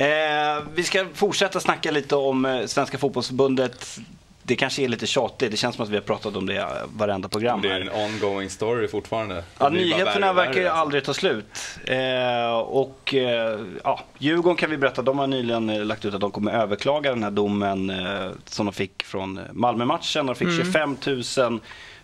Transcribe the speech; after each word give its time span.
Eh, 0.00 0.62
vi 0.74 0.82
ska 0.82 1.06
fortsätta 1.14 1.60
snacka 1.60 1.90
lite 1.90 2.16
om 2.16 2.44
eh, 2.44 2.66
Svenska 2.66 2.98
fotbollsförbundet. 2.98 3.98
Det 4.42 4.56
kanske 4.56 4.82
är 4.82 4.88
lite 4.88 5.06
tjatigt, 5.06 5.50
det 5.50 5.56
känns 5.56 5.76
som 5.76 5.84
att 5.84 5.90
vi 5.90 5.94
har 5.94 6.02
pratat 6.02 6.36
om 6.36 6.46
det 6.46 6.66
varenda 6.96 7.28
program. 7.28 7.60
Det 7.62 7.68
är 7.72 7.80
en 7.80 7.90
ongoing 7.90 8.50
story 8.50 8.88
fortfarande. 8.88 9.44
Ja, 9.58 9.68
nyheterna 9.68 10.32
verkar 10.32 10.60
ju 10.60 10.66
alltså. 10.66 10.80
aldrig 10.80 11.04
ta 11.04 11.14
slut. 11.14 11.58
Eh, 11.84 12.58
och 12.58 13.14
eh, 13.14 13.60
ja, 13.84 14.00
Djurgården 14.18 14.56
kan 14.56 14.70
vi 14.70 14.76
berätta, 14.76 15.02
de 15.02 15.18
har 15.18 15.26
nyligen 15.26 15.70
eh, 15.70 15.84
lagt 15.84 16.04
ut 16.04 16.14
att 16.14 16.20
de 16.20 16.30
kommer 16.30 16.52
överklaga 16.52 17.10
den 17.10 17.22
här 17.22 17.30
domen 17.30 17.90
eh, 17.90 18.30
som 18.44 18.66
de 18.66 18.72
fick 18.72 19.02
från 19.02 19.40
Malmö-matchen. 19.52 20.26
De 20.26 20.34
fick 20.34 20.48
Mm. 20.48 20.64
25 20.64 20.96
000 21.36 21.60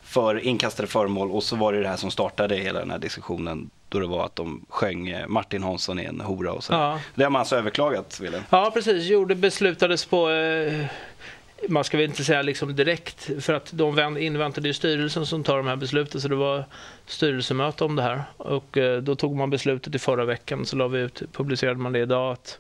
för 0.06 0.38
inkastade 0.46 0.88
föremål 0.88 1.30
och 1.30 1.42
så 1.42 1.56
var 1.56 1.72
det 1.72 1.82
det 1.82 1.88
här 1.88 1.96
som 1.96 2.10
startade 2.10 2.56
hela 2.56 2.78
den 2.78 2.90
här 2.90 2.98
diskussionen 2.98 3.70
då 3.88 3.98
det 3.98 4.06
var 4.06 4.24
att 4.24 4.36
de 4.36 4.66
sjöng 4.68 5.08
eh, 5.08 5.26
Martin 5.28 5.62
Hansson 5.62 5.98
är 5.98 6.08
en 6.08 6.20
hora 6.20 6.52
och 6.52 6.64
så. 6.64 6.72
Ja. 6.72 7.00
Det 7.14 7.22
har 7.22 7.30
man 7.30 7.40
alltså 7.40 7.56
överklagat, 7.56 8.20
Wille. 8.20 8.42
Ja, 8.50 8.70
precis. 8.74 9.04
Jo, 9.04 9.24
det 9.24 9.34
beslutades 9.34 10.04
på... 10.06 10.30
Eh, 10.30 10.84
man 11.68 11.84
ska 11.84 11.96
väl 11.96 12.06
inte 12.06 12.24
säga 12.24 12.42
liksom 12.42 12.76
direkt, 12.76 13.30
för 13.44 13.52
att 13.52 13.70
de 13.72 13.94
vänt- 13.94 14.18
inväntade 14.18 14.68
ju 14.68 14.74
styrelsen 14.74 15.26
som 15.26 15.44
tar 15.44 15.56
de 15.56 15.66
här 15.66 15.76
besluten, 15.76 16.20
så 16.20 16.28
det 16.28 16.34
var 16.34 16.64
styrelsemöte 17.06 17.84
om 17.84 17.96
det 17.96 18.02
här. 18.02 18.22
Och 18.36 18.78
eh, 18.78 19.02
då 19.02 19.14
tog 19.14 19.36
man 19.36 19.50
beslutet 19.50 19.94
i 19.94 19.98
förra 19.98 20.24
veckan, 20.24 20.66
så 20.66 20.76
la 20.76 20.88
vi 20.88 20.98
ut, 21.00 21.22
publicerade 21.32 21.78
man 21.78 21.92
det 21.92 21.98
idag, 21.98 22.32
att 22.32 22.58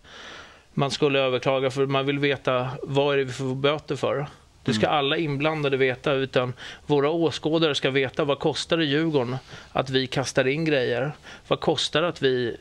man 0.74 0.90
skulle 0.90 1.18
överklaga, 1.18 1.70
för 1.70 1.86
man 1.86 2.06
vill 2.06 2.18
veta 2.18 2.68
vad 2.82 3.14
är 3.14 3.18
det 3.18 3.24
vi 3.24 3.32
får 3.32 3.54
böter 3.54 3.96
för. 3.96 4.26
Det 4.66 4.74
ska 4.74 4.86
alla 4.86 5.16
inblandade 5.16 5.76
veta, 5.76 6.12
utan 6.12 6.52
våra 6.86 7.10
åskådare 7.10 7.74
ska 7.74 7.90
veta 7.90 8.24
vad 8.24 8.38
kostar 8.38 8.76
det 8.76 8.84
Djurgården 8.84 9.36
att 9.72 9.90
vi 9.90 10.06
kastar 10.06 10.46
in 10.46 10.64
grejer? 10.64 11.12
Vad 11.48 11.60
kostar 11.60 12.02
det 12.02 12.08
att 12.08 12.22
vi 12.22 12.56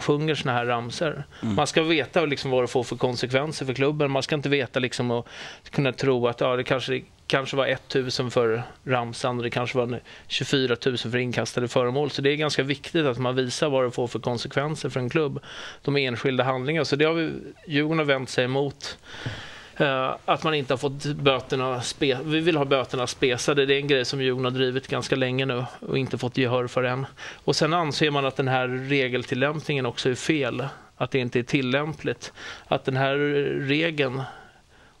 sjunger 0.00 0.34
såna 0.34 0.52
här 0.52 0.66
ramser. 0.66 1.24
Man 1.40 1.66
ska 1.66 1.82
veta 1.82 2.24
liksom 2.24 2.50
vad 2.50 2.62
det 2.62 2.68
får 2.68 2.82
för 2.82 2.96
konsekvenser 2.96 3.66
för 3.66 3.74
klubben. 3.74 4.10
Man 4.10 4.22
ska 4.22 4.34
inte 4.34 4.48
veta 4.48 4.80
liksom 4.80 5.10
och 5.10 5.28
kunna 5.70 5.92
tro 5.92 6.28
att 6.28 6.40
ja, 6.40 6.56
det 6.56 6.64
kanske, 6.64 7.02
kanske 7.26 7.56
var 7.56 7.66
1000 7.66 8.30
för 8.30 8.62
ramsan 8.84 9.36
och 9.36 9.42
det 9.42 9.50
kanske 9.50 9.78
var 9.78 10.00
24 10.28 10.76
000 10.86 10.98
för 10.98 11.16
inkastade 11.16 11.68
föremål. 11.68 12.10
Så 12.10 12.22
det 12.22 12.30
är 12.30 12.36
ganska 12.36 12.62
viktigt 12.62 13.06
att 13.06 13.18
man 13.18 13.36
visar 13.36 13.68
vad 13.68 13.84
det 13.84 13.90
får 13.90 14.06
för 14.06 14.18
konsekvenser 14.18 14.88
för 14.88 15.00
en 15.00 15.10
klubb. 15.10 15.40
De 15.82 15.96
enskilda 15.96 16.44
handlingar. 16.44 16.84
Så 16.84 16.96
det 16.96 17.04
har 17.04 17.14
vi, 17.14 17.32
Djurgården 17.66 17.98
har 17.98 18.06
vänt 18.06 18.30
sig 18.30 18.44
emot. 18.44 18.98
Eh, 19.80 20.16
att 20.24 20.42
man 20.42 20.54
inte 20.54 20.72
har 20.72 20.78
fått 20.78 21.04
böterna 21.04 21.80
spe, 21.82 22.18
Vi 22.24 22.40
vill 22.40 22.56
ha 22.56 22.64
böterna 22.64 23.06
spesade. 23.06 23.66
Det 23.66 23.74
är 23.74 23.80
en 23.80 23.88
grej 23.88 24.04
som 24.04 24.22
Jon 24.22 24.44
har 24.44 24.50
drivit 24.50 24.88
ganska 24.88 25.16
länge 25.16 25.46
nu 25.46 25.64
och 25.80 25.98
inte 25.98 26.18
fått 26.18 26.36
gehör 26.36 26.66
för 26.66 26.82
än. 26.82 27.06
Och 27.44 27.56
sen 27.56 27.74
anser 27.74 28.10
man 28.10 28.26
att 28.26 28.36
den 28.36 28.48
här 28.48 28.68
regeltillämpningen 28.68 29.86
också 29.86 30.10
är 30.10 30.14
fel. 30.14 30.64
Att 30.96 31.10
det 31.10 31.18
inte 31.18 31.38
är 31.38 31.42
tillämpligt. 31.42 32.32
Att 32.68 32.84
den 32.84 32.96
här 32.96 33.16
regeln 33.60 34.22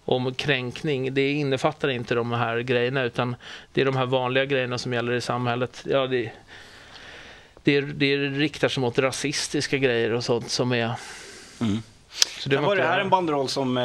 om 0.04 0.34
kränkning, 0.34 1.14
det 1.14 1.32
innefattar 1.32 1.88
inte 1.88 2.14
de 2.14 2.32
här 2.32 2.60
grejerna 2.60 3.02
utan 3.02 3.36
det 3.72 3.80
är 3.80 3.84
de 3.84 3.96
här 3.96 4.06
vanliga 4.06 4.44
grejerna 4.44 4.78
som 4.78 4.92
gäller 4.92 5.12
i 5.12 5.20
samhället. 5.20 5.84
Ja, 5.86 6.06
det, 6.06 6.32
det, 7.64 7.80
det 7.80 8.16
riktar 8.16 8.68
sig 8.68 8.80
mot 8.80 8.98
rasistiska 8.98 9.78
grejer 9.78 10.12
och 10.12 10.24
sånt 10.24 10.50
som 10.50 10.72
är... 10.72 10.92
Mm. 11.60 11.82
Det 12.48 12.56
var 12.56 12.62
måste 12.62 12.76
det 12.80 12.86
här 12.88 13.00
en 13.00 13.10
banderoll 13.10 13.48
som 13.48 13.78
eh, 13.78 13.84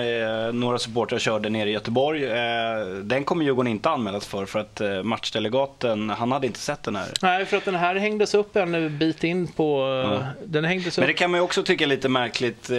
några 0.54 0.78
supportrar 0.80 1.20
körde 1.20 1.50
nere 1.50 1.70
i 1.70 1.74
Göteborg. 1.74 2.26
Eh, 2.26 2.86
den 3.04 3.24
kommer 3.24 3.46
Djurgården 3.46 3.72
inte 3.72 3.90
anmälas 3.90 4.28
för, 4.28 4.46
för 4.46 4.60
att 4.60 4.82
eh, 4.82 5.04
matchdelegaten, 5.04 6.10
han 6.10 6.32
hade 6.32 6.48
inte 6.48 6.60
sett 6.60 6.84
den 6.84 6.96
här. 6.96 7.08
Nej, 7.22 7.46
för 7.46 7.58
att 7.58 7.66
den 7.66 7.76
här 7.76 7.96
hängdes 7.96 8.34
upp 8.34 8.56
en 8.56 8.98
bit 8.98 9.24
in 9.24 9.48
på... 9.48 9.80
Ja. 10.22 10.28
Den 10.46 10.66
hängdes 10.66 10.98
Men 10.98 11.04
upp... 11.04 11.08
det 11.08 11.14
kan 11.14 11.32
man 11.32 11.40
ju 11.40 11.44
också 11.44 11.64
tycka 11.64 11.84
är 11.84 11.88
lite 11.88 12.10
märkligt. 12.10 12.70
eh, 12.70 12.78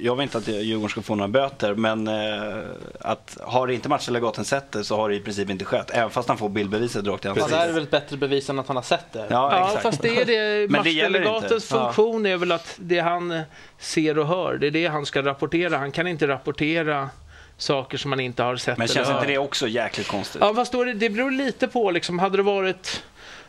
Jag 0.00 0.16
vill 0.16 0.22
inte 0.22 0.38
att 0.38 0.48
Djurgården 0.48 0.88
ska 0.90 1.02
få 1.02 1.14
några 1.14 1.28
böter, 1.28 1.74
men 1.74 2.08
eh, 2.08 2.58
att 3.00 3.38
har 3.42 3.68
inte 3.70 3.88
matchdelegaten 3.88 4.44
sett 4.44 4.72
det 4.72 4.84
så 4.84 4.96
har 4.96 5.08
det 5.08 5.14
i 5.16 5.20
princip 5.20 5.50
inte 5.50 5.64
skett. 5.64 5.90
Även 5.94 6.10
fast 6.10 6.28
han 6.28 6.38
får 6.38 6.48
bildbeviset 6.48 7.06
rakt 7.06 7.24
i 7.24 7.28
Ja, 7.28 7.34
det 7.34 7.40
här 7.40 7.48
är 7.48 7.54
ansiktet. 7.54 7.76
väl 7.76 7.82
ett 7.82 7.90
bättre 7.90 8.16
bevis 8.16 8.50
än 8.50 8.58
att 8.58 8.66
han 8.68 8.76
har 8.76 8.82
sett 8.82 9.12
det. 9.12 9.26
Ja, 9.30 9.56
Ja, 9.58 9.66
exakt. 9.66 9.82
fast 9.82 10.02
det 10.02 10.16
är 10.20 10.24
det. 10.24 10.34
Men 10.70 10.78
Matchdelegatens 10.78 11.52
inte. 11.64 11.74
Ja. 11.76 11.84
funktion 11.92 12.26
är 12.26 12.36
väl 12.36 12.52
att 12.52 12.74
det 12.76 12.98
han 13.00 13.40
ser 13.78 14.18
och 14.18 14.26
hör, 14.26 14.56
det 14.58 14.66
är 14.66 14.70
det 14.70 14.86
han 14.86 15.03
ska 15.06 15.22
rapportera. 15.22 15.78
Han 15.78 15.92
kan 15.92 16.06
inte 16.06 16.28
rapportera 16.28 17.10
saker 17.56 17.98
som 17.98 18.12
han 18.12 18.20
inte 18.20 18.42
har 18.42 18.56
sett 18.56 18.78
Men 18.78 18.84
eller 18.84 18.94
känns 18.94 19.08
inte 19.08 19.18
hört. 19.18 19.26
det 19.26 19.38
också 19.38 19.68
jäkligt 19.68 20.08
konstigt? 20.08 20.40
Ja, 20.40 20.54
fast 20.54 20.72
då 20.72 20.82
är 20.82 20.86
det, 20.86 20.92
det 20.92 21.10
beror 21.10 21.30
lite 21.30 21.68
på 21.68 21.90
liksom, 21.90 22.18
hade 22.18 22.36
det 22.36 22.42
varit 22.42 23.02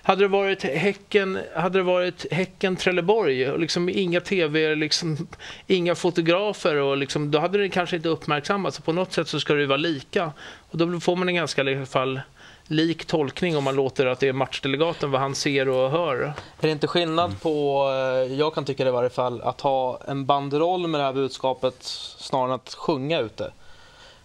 hade 0.05 0.23
det 0.23 0.27
varit 0.27 0.63
Häcken, 0.63 1.39
hade 1.55 1.79
det 1.79 1.83
varit 1.83 2.25
häcken 2.31 2.75
Trelleborg 2.75 3.49
och 3.49 3.59
liksom 3.59 3.89
inga 3.89 4.21
tv, 4.21 4.75
liksom, 4.75 5.27
inga 5.67 5.95
fotografer 5.95 6.75
och 6.75 6.97
liksom, 6.97 7.31
då 7.31 7.39
hade 7.39 7.57
det 7.57 7.69
kanske 7.69 7.95
inte 7.95 8.09
uppmärksammats. 8.09 8.77
Så 8.77 8.83
På 8.83 8.91
något 8.91 9.13
sätt 9.13 9.27
så 9.27 9.39
ska 9.39 9.53
det 9.53 9.59
ju 9.59 9.65
vara 9.65 9.77
lika. 9.77 10.31
Och 10.69 10.77
då 10.77 10.99
får 10.99 11.15
man 11.15 11.29
en 11.29 11.35
ganska 11.35 11.63
i 11.63 11.75
alla 11.75 11.85
fall 11.85 12.21
lik 12.67 13.05
tolkning 13.05 13.57
om 13.57 13.63
man 13.63 13.75
låter 13.75 14.05
att 14.05 14.19
det 14.19 14.27
är 14.27 14.33
matchdelegaten 14.33 15.11
vad 15.11 15.21
han 15.21 15.35
ser 15.35 15.69
och 15.69 15.91
hör. 15.91 16.21
Är 16.21 16.33
det 16.61 16.71
inte 16.71 16.87
skillnad 16.87 17.41
på, 17.41 17.87
eh, 17.89 18.33
jag 18.33 18.53
kan 18.53 18.65
tycka 18.65 18.83
det 18.83 18.89
i 18.89 18.93
varje 18.93 19.09
fall, 19.09 19.41
att 19.41 19.61
ha 19.61 19.99
en 20.07 20.25
banderoll 20.25 20.87
med 20.87 20.99
det 20.99 21.05
här 21.05 21.13
budskapet 21.13 21.75
snarare 22.17 22.47
än 22.47 22.55
att 22.55 22.73
sjunga 22.73 23.19
ute? 23.19 23.51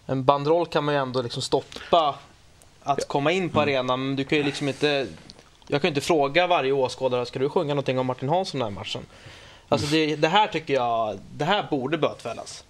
En 0.05 0.23
banderoll 0.23 0.65
kan 0.65 0.83
man 0.83 0.93
ju 0.93 1.01
ändå 1.01 1.21
liksom 1.21 1.41
stoppa 1.41 2.15
att 2.83 3.07
komma 3.07 3.31
in 3.31 3.49
på 3.49 3.61
arenan, 3.61 4.05
men 4.05 4.15
du 4.15 4.23
kan 4.23 4.37
ju 4.37 4.43
liksom 4.43 4.67
inte... 4.67 5.07
Jag 5.67 5.81
kan 5.81 5.87
ju 5.87 5.91
inte 5.91 6.01
fråga 6.01 6.47
varje 6.47 6.71
åskådare, 6.71 7.25
ska 7.25 7.39
du 7.39 7.49
sjunga 7.49 7.73
någonting 7.73 7.99
om 7.99 8.05
Martin 8.05 8.29
Hansson 8.29 8.59
den 8.59 8.73
här 8.73 8.79
matchen? 8.79 9.01
Alltså 9.69 9.87
det, 9.87 10.15
det 10.15 10.27
här 10.27 10.47
tycker 10.47 10.73
jag, 10.73 11.19
det 11.37 11.45
här 11.45 11.67
borde 11.69 11.97
bötfällas. 11.97 12.63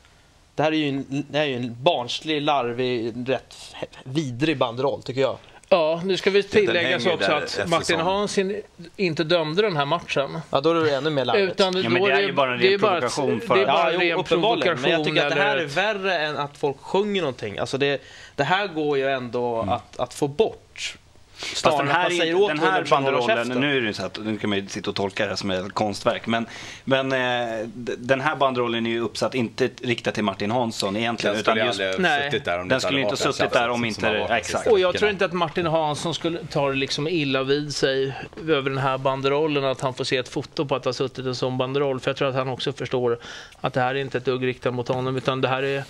Det 0.55 0.63
här 0.63 0.71
är 0.71 0.75
ju 0.75 0.89
en, 0.89 1.25
det 1.29 1.37
här 1.37 1.45
är 1.45 1.49
ju 1.49 1.55
en 1.55 1.83
barnslig, 1.83 2.41
larvig, 2.41 3.13
rätt 3.27 3.55
vidrig 4.03 4.57
banderoll 4.57 5.01
tycker 5.01 5.21
jag. 5.21 5.37
Ja, 5.73 6.01
nu 6.05 6.17
ska 6.17 6.29
vi 6.29 6.43
tillägga 6.43 6.99
så 6.99 7.11
också 7.13 7.31
att 7.31 7.69
Martin 7.69 7.99
Hansson 7.99 8.55
inte 8.95 9.23
dömde 9.23 9.61
den 9.61 9.77
här 9.77 9.85
matchen. 9.85 10.39
Ja, 10.49 10.61
då 10.61 10.69
är 10.71 10.75
det 10.83 10.95
ännu 10.95 11.09
mer 11.09 11.25
larvigt. 11.25 11.51
Utan 11.53 11.81
Ja, 11.83 11.89
men 11.89 12.03
det 12.03 12.11
är 12.11 12.19
ju 12.21 12.33
bara 12.33 12.51
en 12.53 12.59
ren 12.59 12.67
det 12.67 12.73
är 12.73 12.77
bara 12.77 12.97
ett- 12.97 13.15
provokation 13.15 13.41
för- 13.47 13.55
Det 13.55 13.61
är 13.61 13.65
bara 13.65 13.93
Ja, 13.93 13.99
jo, 14.03 14.17
ren 14.17 14.23
provokation. 14.23 14.81
Men 14.81 14.91
jag 14.91 15.03
tycker 15.05 15.25
att 15.25 15.35
det 15.35 15.41
här 15.41 15.57
är 15.57 15.65
värre 15.65 16.17
än 16.17 16.37
att 16.37 16.57
folk 16.57 16.77
sjunger 16.81 17.21
någonting. 17.21 17.57
Alltså 17.57 17.77
det, 17.77 18.01
det 18.35 18.43
här 18.43 18.67
går 18.67 18.97
ju 18.97 19.09
ändå 19.11 19.59
att, 19.61 19.99
att 19.99 20.13
få 20.13 20.27
bort. 20.27 20.97
Fast 21.41 21.77
den 21.77 21.87
här, 21.87 22.09
säger 22.09 22.47
den 22.47 22.59
här 22.59 22.85
banderollen, 22.89 23.47
nu 23.47 23.77
är 23.77 23.81
det 23.81 23.93
så 23.93 24.05
att 24.05 24.19
nu 24.23 24.37
kan 24.37 24.49
man 24.49 24.59
ju 24.59 24.67
sitta 24.67 24.89
och 24.89 24.95
tolka 24.95 25.23
det 25.23 25.29
här 25.29 25.35
som 25.35 25.51
ett 25.51 25.73
konstverk, 25.73 26.27
men, 26.27 26.45
men 26.83 27.11
eh, 27.11 27.67
den 27.97 28.21
här 28.21 28.35
banderollen 28.35 28.85
är 28.85 28.89
ju 28.89 28.99
uppsatt 28.99 29.35
inte 29.35 29.69
riktad 29.81 30.11
till 30.11 30.23
Martin 30.23 30.51
Hansson 30.51 30.95
egentligen, 30.95 31.33
Den 31.33 31.41
utan 31.41 31.73
skulle 31.73 31.85
ju 31.85 31.89
just, 31.91 31.99
Nej. 31.99 32.31
suttit 32.31 32.45
där 32.45 32.59
om 32.59 32.67
det 32.67 32.69
Den 32.69 32.75
inte 32.77 32.87
skulle 32.87 33.01
inte 33.01 33.17
suttit 33.17 33.51
där 33.51 33.69
om 33.69 33.85
inte- 33.85 34.07
har 34.07 34.35
exakt. 34.35 34.67
Och 34.67 34.79
jag 34.79 34.95
tror 34.97 35.11
inte 35.11 35.25
att 35.25 35.33
Martin 35.33 35.65
Hansson 35.65 36.13
skulle 36.13 36.39
ta 36.51 36.69
det 36.69 36.75
liksom 36.75 37.07
illa 37.07 37.43
vid 37.43 37.75
sig 37.75 38.13
över 38.47 38.69
den 38.69 38.77
här 38.79 38.97
banderollen, 38.97 39.65
att 39.65 39.81
han 39.81 39.93
får 39.93 40.03
se 40.03 40.17
ett 40.17 40.29
foto 40.29 40.65
på 40.65 40.75
att 40.75 40.85
ha 40.85 40.93
suttit 40.93 41.25
en 41.25 41.35
sån 41.35 41.57
banderoll. 41.57 41.99
För 41.99 42.09
jag 42.09 42.17
tror 42.17 42.29
att 42.29 42.35
han 42.35 42.47
också 42.49 42.73
förstår 42.73 43.19
att 43.61 43.73
det 43.73 43.81
här 43.81 43.95
är 43.95 43.99
inte 43.99 44.17
ett 44.17 44.25
dugg 44.25 44.45
riktat 44.47 44.73
mot 44.73 44.87
honom, 44.87 45.17
utan 45.17 45.41
det 45.41 45.47
här 45.47 45.63
är 45.63 45.83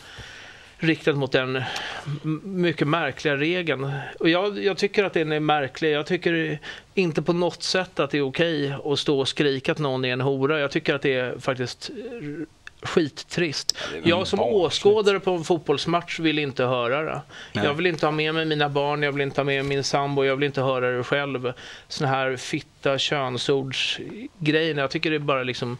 riktat 0.82 1.18
mot 1.18 1.32
den 1.32 1.64
mycket 2.44 2.88
märkliga 2.88 3.38
regeln. 3.38 3.92
Och 4.20 4.30
jag, 4.30 4.64
jag 4.64 4.78
tycker 4.78 5.04
att 5.04 5.14
den 5.14 5.32
är 5.32 5.40
märklig. 5.40 5.92
Jag 5.92 6.06
tycker 6.06 6.60
inte 6.94 7.22
på 7.22 7.34
något 7.34 7.64
sätt 7.64 8.00
att 8.00 8.12
det 8.12 8.18
är 8.18 8.22
okej 8.22 8.76
att 8.86 9.00
stå 9.00 9.20
och 9.20 9.28
skrika 9.28 9.72
att 9.72 9.80
någon 9.80 10.06
är 10.06 10.14
en 10.14 10.22
hora. 10.22 10.60
Jag 10.60 10.72
tycker 10.72 10.96
att 10.96 11.02
det 11.02 11.14
är 11.14 11.40
faktiskt 11.40 11.92
skittrist. 12.82 13.78
väl 13.94 14.10
jag 14.10 14.28
som 14.28 14.38
barnsligt. 14.38 14.66
åskådare 14.66 15.20
på 15.20 15.32
en 15.32 15.44
fotbollsmatch 15.44 16.20
vill 16.20 16.40
inte 16.40 16.64
höra 16.64 17.02
det. 17.02 17.22
Nej. 17.54 17.66
Jag 17.66 17.74
vill 17.74 17.86
inte 17.86 18.06
ha 18.06 18.12
med 18.12 18.34
mig 18.34 18.46
mina 18.46 18.70
barn, 18.70 19.04
jag 19.04 19.12
vill 19.12 19.22
inte 19.22 19.42
ha 19.42 19.46
med 19.46 19.66
min 19.66 19.84
sambo, 19.84 20.24
jag 20.24 20.36
vill 20.36 20.46
inte 20.46 20.62
höra 20.62 20.98
det 20.98 21.04
själv. 21.04 21.54
Såna 21.88 22.10
här 22.10 22.36
fitta 22.38 22.98
könsordsgrejer. 22.98 24.76
Jag 24.76 24.92
tycker 24.92 25.10
det 25.10 25.16
är 25.16 25.20
bara 25.20 25.44
liksom 25.44 25.78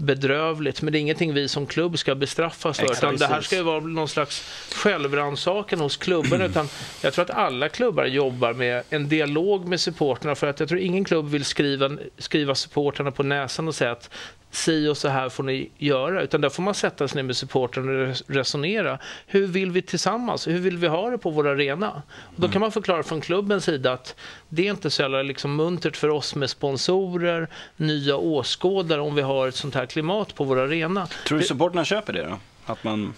bedrövligt, 0.00 0.82
men 0.82 0.92
det 0.92 0.98
är 0.98 1.00
ingenting 1.00 1.34
vi 1.34 1.48
som 1.48 1.66
klubb 1.66 1.98
ska 1.98 2.14
bestraffas 2.14 2.78
för. 2.78 2.84
Exakt, 2.84 3.02
Utan 3.02 3.16
det 3.16 3.26
här 3.26 3.40
ska 3.40 3.56
ju 3.56 3.62
vara 3.62 3.80
någon 3.80 4.08
slags 4.08 4.44
självrannsakan 4.74 5.80
hos 5.80 5.96
klubben. 5.96 6.40
Utan 6.50 6.68
jag 7.02 7.12
tror 7.12 7.24
att 7.24 7.30
alla 7.30 7.68
klubbar 7.68 8.04
jobbar 8.04 8.52
med 8.52 8.82
en 8.90 9.08
dialog 9.08 9.68
med 9.68 9.80
supporterna 9.80 10.34
för 10.34 10.46
att 10.46 10.60
jag 10.60 10.68
tror 10.68 10.80
ingen 10.80 11.04
klubb 11.04 11.28
vill 11.28 11.44
skriva, 11.44 11.90
skriva 12.18 12.54
supporterna 12.54 13.10
på 13.10 13.22
näsan 13.22 13.68
och 13.68 13.74
säga 13.74 13.92
att 13.92 14.10
si 14.50 14.88
och 14.88 14.96
så 14.96 15.08
här 15.08 15.28
får 15.28 15.42
ni 15.42 15.70
göra. 15.78 16.22
Utan 16.22 16.40
där 16.40 16.48
får 16.48 16.62
man 16.62 16.74
sätta 16.74 17.08
sig 17.08 17.16
ner 17.16 17.22
med 17.22 17.36
supportrarna 17.36 17.92
och 17.92 18.06
res- 18.06 18.22
resonera. 18.26 18.98
Hur 19.26 19.46
vill 19.46 19.70
vi 19.70 19.82
tillsammans? 19.82 20.48
Hur 20.48 20.58
vill 20.58 20.76
vi 20.78 20.86
ha 20.86 21.10
det 21.10 21.18
på 21.18 21.30
vår 21.30 21.48
arena? 21.48 22.02
Och 22.24 22.40
då 22.40 22.48
kan 22.48 22.60
man 22.60 22.72
förklara 22.72 23.02
från 23.02 23.20
klubbens 23.20 23.64
sida 23.64 23.92
att 23.92 24.14
det 24.48 24.66
är 24.66 24.70
inte 24.70 24.90
så 24.90 25.02
jävla 25.02 25.22
liksom 25.22 25.56
muntert 25.56 25.96
för 25.96 26.08
oss 26.08 26.34
med 26.34 26.50
sponsorer, 26.50 27.48
nya 27.76 28.16
åskådare 28.16 29.00
om 29.00 29.14
vi 29.14 29.22
har 29.22 29.48
ett 29.48 29.54
sånt 29.56 29.74
här 29.74 29.86
klimat 29.86 30.34
på 30.34 30.44
vår 30.44 30.58
arena. 30.58 31.06
tror 31.26 31.38
du 31.38 31.44
supporterna 31.44 31.84
köper 31.84 32.12
det 32.12 32.22
då? 32.22 32.38
Att 32.66 32.84
man, 32.84 33.14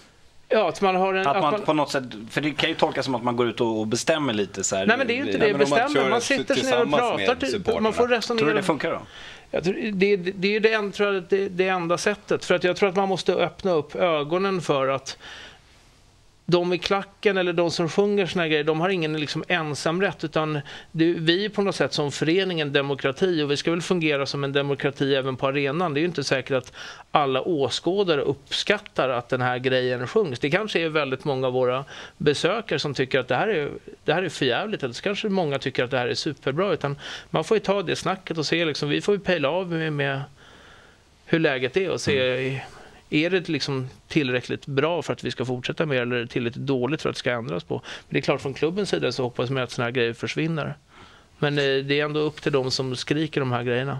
Ja, 0.49 0.69
att 0.69 0.81
man 0.81 0.95
har 0.95 1.13
en... 1.13 1.27
att 1.27 1.35
att 1.35 1.41
man 1.41 1.51
man- 1.51 1.61
på 1.61 1.73
något 1.73 1.91
sätt, 1.91 2.03
för 2.29 2.41
det 2.41 2.51
kan 2.51 2.69
ju 2.69 2.75
tolkas 2.75 3.05
som 3.05 3.15
att 3.15 3.23
man 3.23 3.35
går 3.35 3.47
ut 3.47 3.61
och 3.61 3.87
bestämmer 3.87 4.33
lite 4.33 4.63
så 4.63 4.75
här. 4.75 4.85
Nej 4.85 4.97
men 4.97 5.07
det 5.07 5.13
är 5.13 5.15
ju 5.15 5.25
inte 5.25 5.37
Nej, 5.37 5.47
det 5.47 5.53
man 5.53 5.59
bestämmer. 5.59 5.89
kör 6.01 6.09
Man 6.09 6.21
sitter 6.21 6.55
sig 6.55 6.71
ner 6.71 6.81
och 6.83 6.91
pratar. 6.91 7.35
Typ, 7.35 7.67
man 7.81 7.83
får 7.83 7.91
Tror 7.91 8.07
du 8.07 8.15
resonera. 8.15 8.53
det 8.53 8.63
funkar 8.63 8.91
då? 8.91 9.01
Jag 9.53 9.63
tror, 9.63 9.73
det, 9.91 10.15
det, 10.15 10.55
är 10.55 10.59
det, 10.59 10.91
tror 10.91 11.13
jag, 11.13 11.23
det, 11.29 11.49
det 11.49 11.67
enda 11.67 11.97
sättet. 11.97 12.45
För 12.45 12.55
att 12.55 12.63
jag 12.63 12.75
tror 12.75 12.89
att 12.89 12.95
man 12.95 13.09
måste 13.09 13.33
öppna 13.33 13.71
upp 13.71 13.95
ögonen 13.95 14.61
för 14.61 14.87
att 14.87 15.17
de 16.45 16.73
i 16.73 16.77
klacken 16.77 17.37
eller 17.37 17.53
de 17.53 17.71
som 17.71 17.89
sjunger 17.89 18.25
såna 18.25 18.47
grejer, 18.47 18.63
de 18.63 18.79
har 18.79 18.89
ingen 18.89 19.19
liksom 19.19 19.43
ensamrätt 19.47 20.23
utan 20.23 20.59
det, 20.91 21.05
vi 21.05 21.45
är 21.45 21.49
på 21.49 21.61
något 21.61 21.75
sätt 21.75 21.93
som 21.93 22.11
förening 22.11 22.59
en 22.59 22.73
demokrati 22.73 23.43
och 23.43 23.51
vi 23.51 23.57
ska 23.57 23.71
väl 23.71 23.81
fungera 23.81 24.25
som 24.25 24.43
en 24.43 24.53
demokrati 24.53 25.15
även 25.15 25.35
på 25.35 25.47
arenan. 25.47 25.93
Det 25.93 25.99
är 25.99 26.01
ju 26.01 26.07
inte 26.07 26.23
säkert 26.23 26.57
att 26.57 26.73
alla 27.11 27.41
åskådare 27.41 28.21
uppskattar 28.21 29.09
att 29.09 29.29
den 29.29 29.41
här 29.41 29.57
grejen 29.57 30.07
sjungs. 30.07 30.39
Det 30.39 30.49
kanske 30.49 30.79
är 30.79 30.89
väldigt 30.89 31.25
många 31.25 31.47
av 31.47 31.53
våra 31.53 31.85
besökare 32.17 32.79
som 32.79 32.93
tycker 32.93 33.19
att 33.19 33.27
det 33.27 33.35
här 33.35 33.47
är, 33.47 33.69
det 34.05 34.13
här 34.13 34.23
är 34.23 34.29
för 34.29 34.45
jävligt 34.45 34.83
eller 34.83 34.93
så 34.93 35.03
kanske 35.03 35.29
många 35.29 35.59
tycker 35.59 35.83
att 35.83 35.91
det 35.91 35.97
här 35.97 36.07
är 36.07 36.15
superbra. 36.15 36.73
Utan 36.73 36.99
man 37.29 37.43
får 37.43 37.57
ju 37.57 37.61
ta 37.61 37.83
det 37.83 37.95
snacket 37.95 38.37
och 38.37 38.45
se, 38.45 38.65
liksom, 38.65 38.89
vi 38.89 39.01
får 39.01 39.15
ju 39.15 39.19
pejla 39.19 39.49
av 39.49 39.71
med, 39.71 39.93
med 39.93 40.21
hur 41.25 41.39
läget 41.39 41.77
är 41.77 41.89
och 41.89 42.01
se 42.01 42.61
är 43.09 43.29
det 43.29 43.49
liksom 43.49 43.87
tillräckligt 44.07 44.65
bra 44.65 45.01
för 45.01 45.13
att 45.13 45.23
vi 45.23 45.31
ska 45.31 45.45
fortsätta 45.45 45.85
med 45.85 45.97
det, 45.97 46.01
eller 46.01 46.15
är 46.15 46.19
det 46.19 46.27
tillräckligt 46.27 46.65
dåligt 46.65 47.01
för 47.01 47.09
att 47.09 47.15
det 47.15 47.19
ska 47.19 47.31
ändras 47.31 47.63
på? 47.63 47.73
Men 47.75 48.13
det 48.13 48.19
är 48.19 48.21
klart 48.21 48.41
från 48.41 48.53
klubbens 48.53 48.89
sida 48.89 49.11
så 49.11 49.23
hoppas 49.23 49.49
man 49.49 49.63
att 49.63 49.71
sådana 49.71 49.85
här 49.85 49.91
grejer 49.91 50.13
försvinner. 50.13 50.77
Men 51.39 51.57
eh, 51.57 51.63
det 51.63 51.99
är 51.99 52.05
ändå 52.05 52.19
upp 52.19 52.41
till 52.41 52.51
de 52.51 52.71
som 52.71 52.95
skriker 52.95 53.39
de 53.39 53.51
här 53.51 53.63
grejerna. 53.63 53.99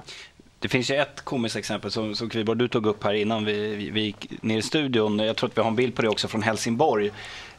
Det 0.64 0.70
finns 0.70 0.92
ju 0.92 0.96
ett 0.96 1.22
komiskt 1.22 1.56
exempel 1.56 1.92
som, 1.92 2.16
som 2.16 2.30
Kviborg, 2.30 2.60
du 2.60 2.68
tog 2.68 2.86
upp 2.86 3.04
här 3.04 3.14
innan 3.14 3.46
vi, 3.46 3.76
vi, 3.76 3.90
vi 3.90 4.02
gick 4.02 4.44
ner 4.44 4.58
i 4.58 4.62
studion. 4.62 5.20
Jag 5.20 5.36
tror 5.36 5.50
att 5.50 5.58
vi 5.58 5.62
har 5.62 5.70
en 5.70 5.76
bild 5.76 5.96
på 5.96 6.02
det 6.02 6.10
också 6.10 6.28
från 6.28 6.44
Helsingborg. 6.44 7.08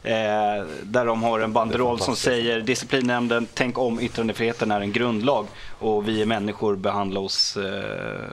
Eh, 0.03 0.65
där 0.83 1.05
de 1.05 1.23
har 1.23 1.39
en 1.39 1.53
banderoll 1.53 1.99
som 1.99 2.15
säger 2.15 2.61
disciplinnämnden, 2.61 3.47
tänk 3.53 3.77
om 3.77 3.99
yttrandefriheten 3.99 4.71
är 4.71 4.81
en 4.81 4.91
grundlag 4.91 5.47
och 5.79 6.07
vi 6.07 6.21
är 6.21 6.25
människor, 6.25 6.75
behandla 6.75 7.19
oss 7.19 7.57
eh, 7.57 8.29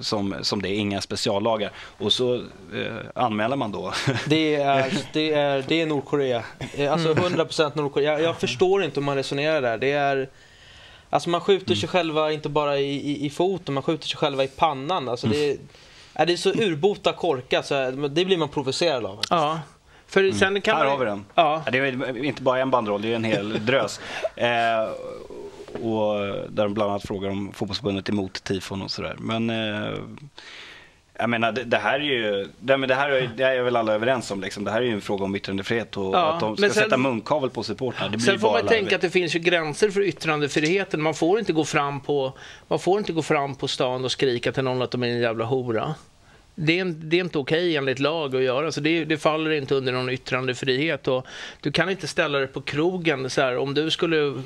som, 0.00 0.34
som 0.42 0.62
det, 0.62 0.68
är 0.68 0.74
inga 0.74 1.00
speciallagar. 1.00 1.70
Och 1.98 2.12
så 2.12 2.34
eh, 2.34 2.96
anmäler 3.14 3.56
man 3.56 3.72
då. 3.72 3.92
Det 4.26 4.54
är, 4.54 4.92
det 5.12 5.32
är, 5.32 5.64
det 5.68 5.80
är 5.80 5.86
Nordkorea. 5.86 6.44
Eh, 6.74 6.92
Alltså 6.92 7.14
100% 7.14 7.72
Nordkorea. 7.74 8.12
Jag, 8.12 8.22
jag 8.22 8.40
förstår 8.40 8.84
inte 8.84 9.00
hur 9.00 9.04
man 9.04 9.16
resonerar 9.16 9.62
där. 9.62 9.78
Det 9.78 9.92
är... 9.92 10.28
Alltså 11.10 11.30
man 11.30 11.40
skjuter 11.40 11.74
sig 11.74 11.88
själva 11.88 12.32
inte 12.32 12.48
bara 12.48 12.78
i, 12.78 13.10
i, 13.10 13.26
i 13.26 13.30
foten, 13.30 13.74
man 13.74 13.82
skjuter 13.82 14.08
sig 14.08 14.18
själva 14.18 14.44
i 14.44 14.48
pannan. 14.48 15.08
Alltså 15.08 15.26
det, 15.26 15.50
är, 15.50 15.56
är 16.14 16.26
det 16.26 16.32
är 16.32 16.36
så 16.36 16.50
urbota 16.50 17.12
korkat 17.12 17.66
så 17.66 17.90
det 17.90 18.24
blir 18.24 18.36
man 18.36 18.48
provocerad 18.48 19.06
av. 19.06 19.20
Ja. 19.30 19.60
För 20.06 20.32
sen 20.32 20.60
kan 20.60 20.76
här 20.76 20.84
man, 20.84 20.92
har 20.92 20.98
vi 20.98 21.04
den. 21.04 21.24
Ja. 21.34 21.62
Ja, 21.64 21.70
Det 21.70 21.78
är 21.78 22.24
inte 22.24 22.42
bara 22.42 22.58
en 22.58 22.70
banderoll, 22.70 23.02
det 23.02 23.12
är 23.12 23.16
en 23.16 23.24
hel 23.24 23.66
drös. 23.66 24.00
Eh, 24.36 24.88
och 25.82 26.14
där 26.48 26.62
de 26.64 26.74
bland 26.74 26.90
annat 26.90 27.02
frågar 27.02 27.30
om 27.30 27.52
fotbollsförbundet 27.52 28.08
är 28.08 28.12
emot 28.12 28.44
tifon 28.44 28.82
och 28.82 28.90
sådär. 28.90 29.16
Men 29.18 29.50
eh, 29.50 29.92
jag 31.18 31.30
menar, 31.30 31.52
det, 31.52 31.64
det 31.64 31.76
här 31.76 32.00
är 32.00 32.04
ju, 32.04 32.48
det, 32.60 32.76
men 32.76 32.88
det 32.88 32.94
här 32.94 33.10
är, 33.10 33.30
det 33.36 33.44
är 33.44 33.62
väl 33.62 33.76
alla 33.76 33.92
överens 33.94 34.30
om. 34.30 34.40
Liksom. 34.40 34.64
Det 34.64 34.70
här 34.70 34.80
är 34.80 34.84
ju 34.84 34.92
en 34.92 35.00
fråga 35.00 35.24
om 35.24 35.36
yttrandefrihet 35.36 35.96
och 35.96 36.14
Ja, 36.14 36.32
att 36.32 36.40
de 36.40 36.56
ska 36.56 36.66
sen- 36.70 36.74
sätta 36.82 36.96
munkavel 36.96 37.50
på 37.50 37.62
supportrarna. 37.62 38.10
Det 38.10 38.16
blir 38.16 38.26
Sen 38.26 38.38
får 38.38 38.52
man 38.52 38.66
tänka 38.66 38.94
att 38.96 39.00
det 39.02 39.10
finns 39.10 39.34
ju 39.34 39.38
gränser 39.38 39.90
för 39.90 40.00
yttrandefriheten. 40.00 41.02
Man 41.02 41.14
får 41.14 41.38
inte 41.38 41.52
gå 41.52 41.64
fram 41.64 42.00
på, 42.00 42.32
man 42.68 42.78
får 42.78 42.98
inte 42.98 43.12
gå 43.12 43.22
fram 43.22 43.54
på 43.54 43.68
stan 43.68 44.04
och 44.04 44.12
skrika 44.12 44.52
till 44.52 44.64
någon 44.64 44.82
att 44.82 44.90
de 44.90 45.02
är 45.02 45.08
en 45.08 45.20
jävla 45.20 45.44
hora. 45.44 45.94
Det 46.54 46.78
är, 46.78 46.84
det 46.84 47.16
är 47.16 47.20
inte 47.20 47.38
okej 47.38 47.76
enligt 47.76 47.98
lag 47.98 48.36
att 48.36 48.42
göra, 48.42 48.72
så 48.72 48.80
det, 48.80 49.04
det 49.04 49.18
faller 49.18 49.50
inte 49.50 49.74
under 49.74 49.92
någon 49.92 50.10
yttrandefrihet. 50.10 51.08
Och 51.08 51.26
du 51.60 51.72
kan 51.72 51.90
inte 51.90 52.06
ställa 52.06 52.38
dig 52.38 52.46
på 52.48 52.60
krogen 52.60 53.30
så 53.30 53.40
här, 53.40 53.56
om 53.56 53.74
du 53.74 53.90
skulle 53.90 54.42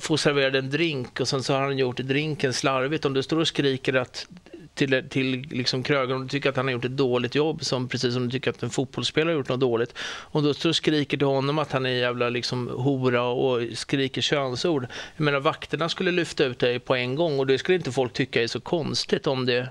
få 0.00 0.16
serverad 0.16 0.56
en 0.56 0.70
drink 0.70 1.20
och 1.20 1.28
sen 1.28 1.42
så 1.42 1.54
har 1.54 1.60
han 1.60 1.78
gjort 1.78 1.96
drinken 1.96 2.52
slarvigt. 2.52 3.04
Om 3.04 3.14
du 3.14 3.22
står 3.22 3.40
och 3.40 3.48
skriker 3.48 3.94
att 3.94 4.26
till, 4.74 5.08
till 5.08 5.46
liksom 5.50 5.82
krögaren 5.82 6.12
om 6.12 6.22
du 6.22 6.28
tycker 6.28 6.50
att 6.50 6.56
han 6.56 6.66
har 6.66 6.72
gjort 6.72 6.84
ett 6.84 6.96
dåligt 6.96 7.34
jobb, 7.34 7.64
som, 7.64 7.88
precis 7.88 8.14
som 8.14 8.24
du 8.24 8.30
tycker 8.30 8.50
att 8.50 8.62
en 8.62 8.70
fotbollsspelare 8.70 9.32
har 9.32 9.38
gjort 9.38 9.48
något 9.48 9.60
dåligt. 9.60 9.94
Om 10.08 10.44
du 10.44 10.54
står 10.54 10.68
och 10.68 10.76
skriker 10.76 11.16
till 11.16 11.26
honom 11.26 11.58
att 11.58 11.72
han 11.72 11.86
är 11.86 11.90
en 11.90 11.96
jävla 11.96 12.28
liksom, 12.28 12.68
hora 12.68 13.22
och 13.22 13.60
skriker 13.74 14.22
könsord. 14.22 14.86
Jag 15.16 15.24
menar, 15.24 15.40
vakterna 15.40 15.88
skulle 15.88 16.10
lyfta 16.10 16.44
ut 16.44 16.58
dig 16.58 16.78
på 16.78 16.94
en 16.94 17.14
gång 17.14 17.38
och 17.38 17.46
det 17.46 17.58
skulle 17.58 17.76
inte 17.76 17.92
folk 17.92 18.12
tycka 18.12 18.42
är 18.42 18.46
så 18.46 18.60
konstigt 18.60 19.26
om 19.26 19.46
det 19.46 19.68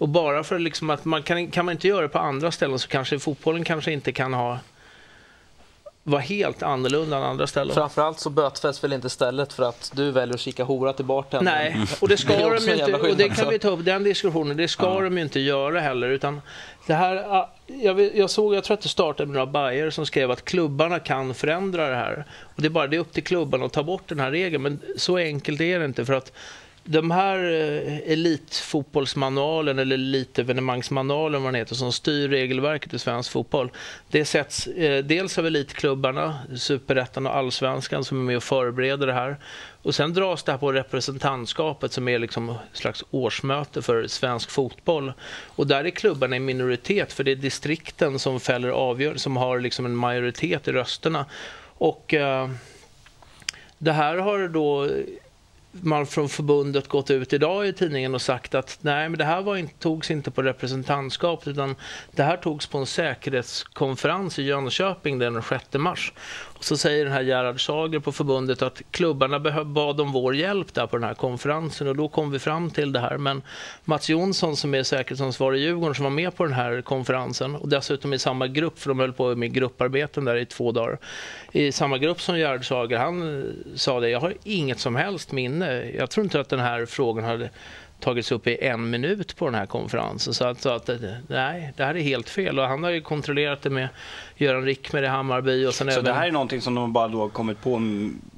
och 0.00 0.08
bara 0.08 0.44
för 0.44 0.58
liksom 0.58 0.90
att 0.90 1.04
man 1.04 1.22
kan, 1.22 1.50
kan 1.50 1.64
man 1.64 1.72
inte 1.72 1.88
göra 1.88 2.02
det 2.02 2.08
på 2.08 2.18
andra 2.18 2.50
ställen 2.50 2.78
så 2.78 2.88
kanske 2.88 3.18
fotbollen 3.18 3.64
kanske 3.64 3.92
inte 3.92 4.12
kan 4.12 4.32
ha 4.32 4.58
vara 6.02 6.20
helt 6.20 6.62
annorlunda 6.62 7.16
än 7.16 7.22
andra 7.22 7.46
ställen. 7.46 7.74
Framförallt 7.74 8.20
så 8.20 8.30
bötfästs 8.30 8.84
väl 8.84 8.92
inte 8.92 9.10
stället 9.10 9.52
för 9.52 9.62
att 9.62 9.92
du 9.94 10.10
väljer 10.10 10.34
att 10.34 10.40
kika 10.40 10.64
hora 10.64 10.92
till 10.92 11.04
bartendern. 11.04 11.54
Nej, 11.54 11.86
och 12.00 12.08
det 12.08 12.16
ska 12.16 12.36
Det 12.36 12.58
de 12.66 12.72
inte, 12.72 12.94
och 12.94 13.16
det 13.16 13.28
kan 13.28 13.48
vi 13.48 13.58
ta 13.58 13.68
upp, 13.68 13.84
den 13.84 14.04
diskussionen, 14.04 14.56
det 14.56 14.68
ska 14.68 15.00
de 15.00 15.16
ju 15.16 15.22
inte 15.22 15.40
göra 15.40 15.80
heller. 15.80 16.08
Utan 16.08 16.40
det 16.86 16.94
här, 16.94 17.46
jag, 17.66 18.16
jag 18.16 18.30
såg, 18.30 18.54
jag 18.54 18.64
tror 18.64 18.74
att 18.74 18.82
det 18.82 18.88
startade 18.88 19.26
med 19.26 19.34
några 19.34 19.46
bajer 19.46 19.90
som 19.90 20.06
skrev 20.06 20.30
att 20.30 20.44
klubbarna 20.44 20.98
kan 20.98 21.34
förändra 21.34 21.88
det 21.88 21.96
här. 21.96 22.24
Och 22.42 22.62
det 22.62 22.68
är 22.68 22.70
bara 22.70 22.86
det 22.86 22.96
är 22.96 23.00
upp 23.00 23.12
till 23.12 23.24
klubbarna 23.24 23.64
att 23.64 23.72
ta 23.72 23.82
bort 23.82 24.08
den 24.08 24.20
här 24.20 24.30
regeln, 24.30 24.62
men 24.62 24.80
så 24.96 25.16
enkelt 25.16 25.60
är 25.60 25.78
det 25.78 25.84
inte. 25.84 26.04
för 26.04 26.14
att 26.14 26.32
de 26.84 27.10
här 27.10 27.38
eh, 27.38 28.12
elitfotbollsmanualen 28.12 29.78
eller 29.78 29.94
elitevenemangsmanualen 29.94 31.42
vad 31.42 31.52
den 31.52 31.58
heter, 31.58 31.74
som 31.74 31.92
styr 31.92 32.28
regelverket 32.28 32.94
i 32.94 32.98
svensk 32.98 33.30
fotboll. 33.32 33.70
Det 34.08 34.24
sätts 34.24 34.66
eh, 34.66 35.04
dels 35.04 35.38
av 35.38 35.46
elitklubbarna, 35.46 36.38
superettan 36.56 37.26
och 37.26 37.36
allsvenskan 37.36 38.04
som 38.04 38.18
är 38.20 38.22
med 38.22 38.36
och 38.36 38.42
förbereder 38.42 39.06
det 39.06 39.12
här. 39.12 39.36
Och 39.82 39.94
sen 39.94 40.14
dras 40.14 40.42
det 40.42 40.52
här 40.52 40.58
på 40.58 40.72
representantskapet 40.72 41.92
som 41.92 42.08
är 42.08 42.18
liksom 42.18 42.48
ett 42.48 42.56
slags 42.72 43.04
årsmöte 43.10 43.82
för 43.82 44.06
svensk 44.06 44.50
fotboll. 44.50 45.12
Och 45.46 45.66
där 45.66 45.84
är 45.84 45.90
klubbarna 45.90 46.36
i 46.36 46.40
minoritet 46.40 47.12
för 47.12 47.24
det 47.24 47.30
är 47.30 47.36
distrikten 47.36 48.18
som 48.18 48.40
fäller 48.40 48.68
avgör, 48.68 49.14
som 49.14 49.36
har 49.36 49.60
liksom 49.60 49.86
en 49.86 49.96
majoritet 49.96 50.68
i 50.68 50.72
rösterna. 50.72 51.26
Och 51.78 52.14
eh, 52.14 52.50
det 53.78 53.92
här 53.92 54.16
har 54.16 54.48
då 54.48 54.88
man 55.72 56.06
från 56.06 56.28
förbundet 56.28 56.88
gått 56.88 57.10
ut 57.10 57.32
idag 57.32 57.66
i 57.66 57.72
tidningen 57.72 58.14
och 58.14 58.22
sagt 58.22 58.54
att 58.54 58.78
nej, 58.80 59.08
men 59.08 59.18
det 59.18 59.24
här 59.24 59.42
var 59.42 59.56
inte, 59.56 59.74
togs 59.78 60.10
inte 60.10 60.30
på 60.30 60.42
representantskapet 60.42 61.48
utan 61.48 61.76
det 62.10 62.22
här 62.22 62.36
togs 62.36 62.66
på 62.66 62.78
en 62.78 62.86
säkerhetskonferens 62.86 64.38
i 64.38 64.42
Jönköping 64.42 65.18
den 65.18 65.42
6 65.42 65.64
mars. 65.74 66.12
Och 66.60 66.64
så 66.64 66.76
säger 66.76 67.04
den 67.04 67.12
här 67.12 67.22
Gerhard 67.22 67.66
Sager 67.66 67.98
på 67.98 68.12
förbundet 68.12 68.62
att 68.62 68.82
klubbarna 68.90 69.64
bad 69.64 70.00
om 70.00 70.12
vår 70.12 70.34
hjälp 70.34 70.74
där 70.74 70.86
på 70.86 70.96
den 70.96 71.04
här 71.04 71.14
konferensen 71.14 71.88
och 71.88 71.96
då 71.96 72.08
kom 72.08 72.30
vi 72.30 72.38
fram 72.38 72.70
till 72.70 72.92
det 72.92 73.00
här. 73.00 73.18
Men 73.18 73.42
Mats 73.84 74.08
Jonsson 74.08 74.56
som 74.56 74.74
är 74.74 74.82
säkerhetsansvarig 74.82 75.60
i 75.60 75.62
Djurgården 75.62 75.94
som 75.94 76.04
var 76.04 76.10
med 76.10 76.36
på 76.36 76.44
den 76.44 76.52
här 76.52 76.82
konferensen 76.82 77.56
och 77.56 77.68
dessutom 77.68 78.12
i 78.12 78.18
samma 78.18 78.46
grupp, 78.46 78.78
för 78.78 78.88
de 78.88 78.98
höll 78.98 79.12
på 79.12 79.34
med 79.34 79.52
grupparbeten 79.52 80.24
där 80.24 80.36
i 80.36 80.46
två 80.46 80.72
dagar. 80.72 80.98
I 81.52 81.72
samma 81.72 81.98
grupp 81.98 82.20
som 82.20 82.38
Gerhard 82.38 82.68
Sager, 82.68 82.98
han 82.98 83.40
eh, 83.40 83.46
sa 83.74 84.00
det, 84.00 84.10
jag 84.10 84.20
har 84.20 84.34
inget 84.44 84.80
som 84.80 84.96
helst 84.96 85.32
minne. 85.32 85.59
Jag 85.98 86.10
tror 86.10 86.24
inte 86.24 86.40
att 86.40 86.48
den 86.48 86.60
här 86.60 86.86
frågan 86.86 87.24
hade 87.24 87.50
tagits 88.00 88.32
upp 88.32 88.46
i 88.46 88.64
en 88.64 88.90
minut 88.90 89.36
på 89.36 89.44
den 89.44 89.54
här 89.54 89.66
konferensen. 89.66 90.34
Så 90.34 90.44
att, 90.44 90.60
så 90.60 90.68
att 90.68 90.90
nej, 91.28 91.72
det 91.76 91.84
här 91.84 91.94
är 91.94 92.00
helt 92.02 92.28
fel. 92.28 92.58
Och 92.58 92.64
han 92.64 92.82
har 92.84 92.90
ju 92.90 93.00
kontrollerat 93.00 93.62
det 93.62 93.70
med 93.70 93.88
Göran 94.36 94.64
Rickmer 94.64 95.02
i 95.02 95.06
Hammarby 95.06 95.66
och 95.66 95.74
sen 95.74 95.86
Så 95.86 95.92
även... 95.92 96.04
det 96.04 96.12
här 96.12 96.28
är 96.28 96.32
någonting 96.32 96.60
som 96.60 96.74
de 96.74 96.92
bara 96.92 97.08
då 97.08 97.28
kommit 97.28 97.62
på 97.62 97.80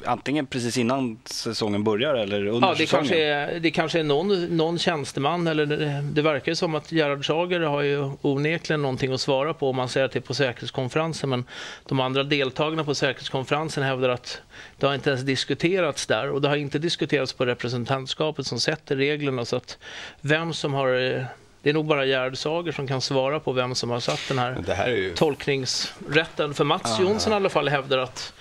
antingen 0.05 0.47
precis 0.47 0.79
innan 0.79 1.19
säsongen 1.25 1.85
börjar 1.85 2.15
eller 2.15 2.47
under 2.47 2.69
Ja, 2.69 2.75
det 2.75 2.79
säsongen? 2.79 3.07
kanske 3.07 3.25
är, 3.25 3.61
det 3.61 3.71
kanske 3.71 3.99
är 3.99 4.05
någon, 4.05 4.57
någon 4.57 4.79
tjänsteman, 4.79 5.47
eller 5.47 5.67
det, 5.67 6.05
det 6.13 6.23
verkar 6.23 6.53
ju 6.53 6.57
som 6.57 6.75
att 6.75 6.93
Gerhard 6.93 7.27
Sager 7.27 7.61
har 7.61 7.83
ju 7.83 8.11
onekligen 8.23 8.83
någonting 8.83 9.13
att 9.13 9.21
svara 9.21 9.55
på 9.55 9.71
om 9.71 9.77
man 9.77 9.89
säger 9.89 10.07
att 10.07 10.13
det 10.13 10.19
är 10.19 10.21
på 10.21 10.35
säkerhetskonferensen. 10.35 11.31
Men 11.31 11.45
de 11.89 12.01
andra 12.01 12.23
deltagarna 12.25 12.85
på 12.85 12.95
säkerhetskonferensen 12.95 13.83
hävdar 13.83 14.09
att 14.09 14.43
det 14.79 14.87
har 14.87 14.95
inte 14.95 15.11
ens 15.11 15.23
diskuterats 15.23 16.07
där 16.07 16.31
och 16.31 16.41
det 16.43 16.49
har 16.49 16.57
inte 16.57 16.79
diskuterats 16.79 17.33
på 17.33 17.47
representantskapet 17.47 18.47
som 18.47 18.61
sätter 18.61 18.97
reglerna. 18.97 19.45
Så 19.53 19.57
att 19.57 19.79
vem 20.21 20.53
som 20.53 20.75
har... 20.75 20.89
Det 21.63 21.71
är 21.71 21.73
nog 21.73 21.87
bara 21.87 22.05
Gerhard 22.05 22.39
Sager 22.39 22.73
som 22.73 22.87
kan 22.87 23.01
svara 23.01 23.41
på 23.41 23.53
vem 23.53 23.75
som 23.75 23.91
har 23.91 24.01
satt 24.01 24.21
den 24.29 24.39
här 24.39 24.57
här 24.69 24.89
är 24.89 24.97
ju... 24.97 25.15
tolkningsrätten. 25.15 26.55
För 26.55 26.65
Mats 26.65 27.01
Jonsson 27.01 27.33
i 27.33 27.37
alla 27.37 27.49
fall 27.49 27.69
hävdar 27.69 27.99
att 27.99 28.33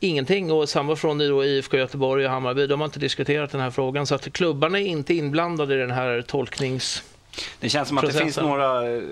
ingenting 0.00 0.52
och 0.52 0.68
samma 0.68 0.96
från 0.96 1.18
då 1.18 1.44
IFK 1.44 1.76
Göteborg 1.76 2.24
och 2.24 2.30
Hammarby. 2.30 2.66
De 2.66 2.80
har 2.80 2.84
inte 2.84 2.98
diskuterat 2.98 3.50
den 3.50 3.60
här 3.60 3.70
frågan 3.70 4.06
så 4.06 4.14
att 4.14 4.32
klubbarna 4.32 4.80
är 4.80 4.86
inte 4.86 5.14
inblandade 5.14 5.74
i 5.74 5.78
den 5.78 5.90
här 5.90 6.22
tolknings... 6.22 7.02
Det 7.60 7.68
känns 7.68 7.88
som 7.88 7.98
att 7.98 8.02
det 8.02 8.06
processen. 8.06 8.26
finns 8.26 8.36
några 8.36 8.94
eh, 8.94 9.02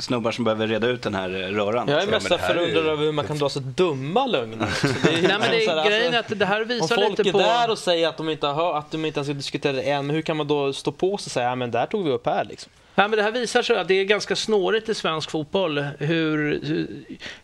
snubbar 0.00 0.32
som 0.32 0.44
behöver 0.44 0.66
reda 0.66 0.86
ut 0.86 1.02
den 1.02 1.14
här 1.14 1.30
eh, 1.30 1.54
röran. 1.54 1.88
Jag 1.88 2.02
är 2.02 2.06
mest 2.06 2.28
det 2.28 2.38
förundrad 2.38 2.86
över 2.86 3.04
hur 3.04 3.12
man 3.12 3.26
kan 3.26 3.38
dra 3.38 3.48
så 3.48 3.60
dumma 3.60 4.26
lögner. 4.26 4.56
Det 4.56 5.10
Nej, 5.12 5.22
men 5.22 5.40
det, 5.40 5.46
här, 5.46 5.88
grejen 5.88 6.14
är 6.14 6.18
alltså, 6.18 6.32
att 6.32 6.38
det 6.38 6.46
här 6.46 6.62
om 6.62 6.68
visar 6.68 6.96
folk 6.96 7.18
lite 7.18 7.30
är 7.30 7.32
på... 7.32 7.38
där 7.38 7.70
och 7.70 7.78
säger 7.78 8.08
att 8.08 8.16
de 8.16 8.28
inte 8.28 8.46
har 8.46 8.78
att 8.78 8.90
de 8.90 9.04
inte 9.04 9.18
ens 9.18 9.28
har 9.28 9.34
diskuterat 9.34 9.76
det 9.76 9.82
än, 9.82 10.06
men 10.06 10.16
hur 10.16 10.22
kan 10.22 10.36
man 10.36 10.48
då 10.48 10.72
stå 10.72 10.92
på 10.92 11.06
sig 11.18 11.26
och 11.26 11.32
säga 11.32 11.48
ja 11.48 11.54
men 11.54 11.70
där 11.70 11.86
tog 11.86 12.04
vi 12.04 12.10
upp 12.10 12.26
här 12.26 12.44
liksom? 12.44 12.72
Nej, 12.94 13.08
men 13.08 13.16
det 13.16 13.22
här 13.22 13.32
visar 13.32 13.62
sig 13.62 13.76
att 13.76 13.88
det 13.88 13.94
är 13.94 14.04
ganska 14.04 14.36
snårigt 14.36 14.88
i 14.88 14.94
svensk 14.94 15.30
fotboll. 15.30 15.78
Hur, 15.98 16.60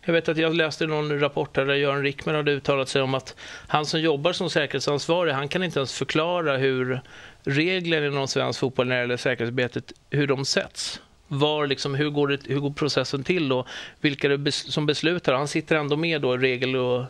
jag 0.04 0.12
vet 0.12 0.28
att 0.28 0.36
jag 0.36 0.54
läste 0.54 0.86
någon 0.86 1.20
rapport 1.20 1.56
här 1.56 1.64
där 1.64 1.74
Göran 1.74 2.02
Rickman 2.02 2.34
hade 2.34 2.52
uttalat 2.52 2.88
sig 2.88 3.02
om 3.02 3.14
att 3.14 3.34
han 3.68 3.86
som 3.86 4.00
jobbar 4.00 4.32
som 4.32 4.50
säkerhetsansvarig, 4.50 5.32
han 5.32 5.48
kan 5.48 5.62
inte 5.62 5.78
ens 5.78 5.92
förklara 5.92 6.56
hur 6.56 7.00
regler 7.48 8.02
inom 8.06 8.28
svensk 8.28 8.60
fotboll 8.60 8.86
när 8.88 8.94
det 8.94 9.00
gäller 9.00 9.16
säkerhetsarbetet, 9.16 9.92
hur 10.10 10.26
de 10.26 10.44
sätts. 10.44 11.00
Var 11.28 11.66
liksom, 11.66 11.94
hur, 11.94 12.10
går 12.10 12.28
det, 12.28 12.38
hur 12.46 12.58
går 12.58 12.70
processen 12.70 13.24
till 13.24 13.52
och 13.52 13.66
vilka 14.00 14.28
det 14.28 14.38
bes, 14.38 14.72
som 14.72 14.86
beslutar? 14.86 15.32
Han 15.34 15.48
sitter 15.48 15.76
ändå 15.76 15.96
med 15.96 16.22
då 16.22 16.34
i 16.34 16.38
regel 16.38 16.76
och 16.76 17.04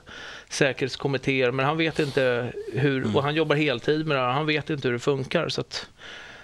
säkerhetskommittéer 0.49 1.50
men 1.50 1.66
han 1.66 1.76
vet 1.76 1.99
inte 1.99 2.52
hur, 2.73 3.16
och 3.16 3.23
han 3.23 3.35
jobbar 3.35 3.57
heltid 3.57 4.07
med 4.07 4.16
det 4.16 4.21
här, 4.21 4.33
han 4.33 4.47
vet 4.47 4.71
inte 4.71 4.88
hur 4.88 4.92
det 4.92 4.99
funkar. 4.99 5.49
Så 5.49 5.61
att, 5.61 5.88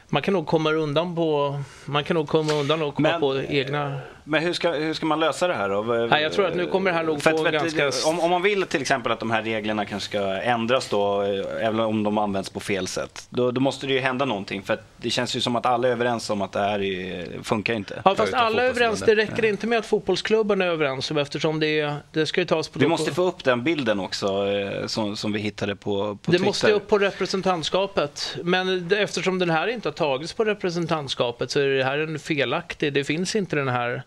man 0.08 0.22
kan 0.22 0.34
nog 0.34 0.46
komma 0.46 0.72
undan 0.72 1.14
på, 1.16 1.60
man 1.84 2.04
kan 2.04 2.14
nog 2.14 2.28
komma 2.28 2.52
undan 2.52 2.82
och 2.82 2.94
komma 2.94 3.10
Men- 3.10 3.20
på 3.20 3.40
egna... 3.42 4.00
Men 4.26 4.42
hur 4.42 4.52
ska, 4.52 4.70
hur 4.72 4.94
ska 4.94 5.06
man 5.06 5.20
lösa 5.20 5.48
det 5.48 5.54
här 5.54 5.68
då? 5.68 5.82
Nej, 5.82 6.22
jag 6.22 6.32
tror 6.32 6.46
att 6.46 6.56
nu 6.56 6.66
kommer 6.66 6.90
det 6.90 6.96
här 6.96 7.04
nog 7.04 7.22
få 7.22 7.46
att- 7.46 7.52
ganska- 7.52 8.08
Om, 8.08 8.20
om 8.20 8.30
man 8.30 8.42
vill 8.42 8.62
till 8.62 8.80
exempel 8.80 9.12
att 9.12 9.20
de 9.20 9.30
här 9.30 9.42
reglerna 9.42 9.84
kanske 9.84 10.08
ska 10.08 10.20
ändras 10.42 10.88
då, 10.88 11.22
eh, 11.22 11.66
även 11.66 11.80
om 11.80 12.02
de 12.02 12.18
används 12.18 12.50
på 12.50 12.60
fel 12.60 12.86
sätt, 12.86 13.26
då, 13.30 13.50
då 13.50 13.60
måste 13.60 13.86
det 13.86 13.92
ju 13.92 13.98
hända 13.98 14.24
någonting. 14.24 14.62
För 14.62 14.74
att 14.74 14.84
det 14.96 15.10
känns 15.10 15.36
ju 15.36 15.40
som 15.40 15.56
att 15.56 15.66
alla 15.66 15.88
är 15.88 15.92
överens 15.92 16.30
om 16.30 16.42
att 16.42 16.52
det 16.52 16.58
här 16.60 16.82
är, 16.82 17.26
funkar 17.42 17.74
inte. 17.74 18.02
Ja, 18.04 18.14
fast 18.14 18.34
alla 18.34 18.62
är 18.62 18.66
överens. 18.66 19.00
Det 19.00 19.14
räcker 19.14 19.44
inte 19.44 19.66
med 19.66 19.78
att 19.78 19.86
fotbollsklubben 19.86 20.62
är 20.62 20.66
överens 20.66 21.10
om 21.10 21.18
eftersom 21.18 21.60
det, 21.60 21.94
det 22.12 22.26
ska 22.26 22.40
ju 22.40 22.44
tas 22.46 22.68
på... 22.68 22.78
Vi 22.78 22.86
måste 22.88 23.12
få 23.14 23.22
upp 23.22 23.44
den 23.44 23.62
bilden 23.64 24.00
också 24.00 24.46
eh, 24.48 24.86
som, 24.86 25.16
som 25.16 25.32
vi 25.32 25.40
hittade 25.40 25.76
på, 25.76 25.92
på 25.92 26.18
det 26.24 26.30
Twitter. 26.32 26.44
måste 26.44 26.72
upp 26.72 26.88
på 26.88 26.98
representantskapet. 26.98 28.36
Men 28.42 28.88
det, 28.88 28.98
eftersom 28.98 29.38
den 29.38 29.50
här 29.50 29.66
inte 29.66 29.88
har 29.88 29.92
tagits 29.94 30.32
på 30.32 30.44
representantskapet 30.44 31.50
så 31.50 31.60
är 31.60 31.66
det 31.66 31.84
här 31.84 31.98
en 31.98 32.18
felaktig. 32.18 32.92
Det 32.92 33.04
finns 33.04 33.36
inte 33.36 33.56
den 33.56 33.68
här... 33.68 34.02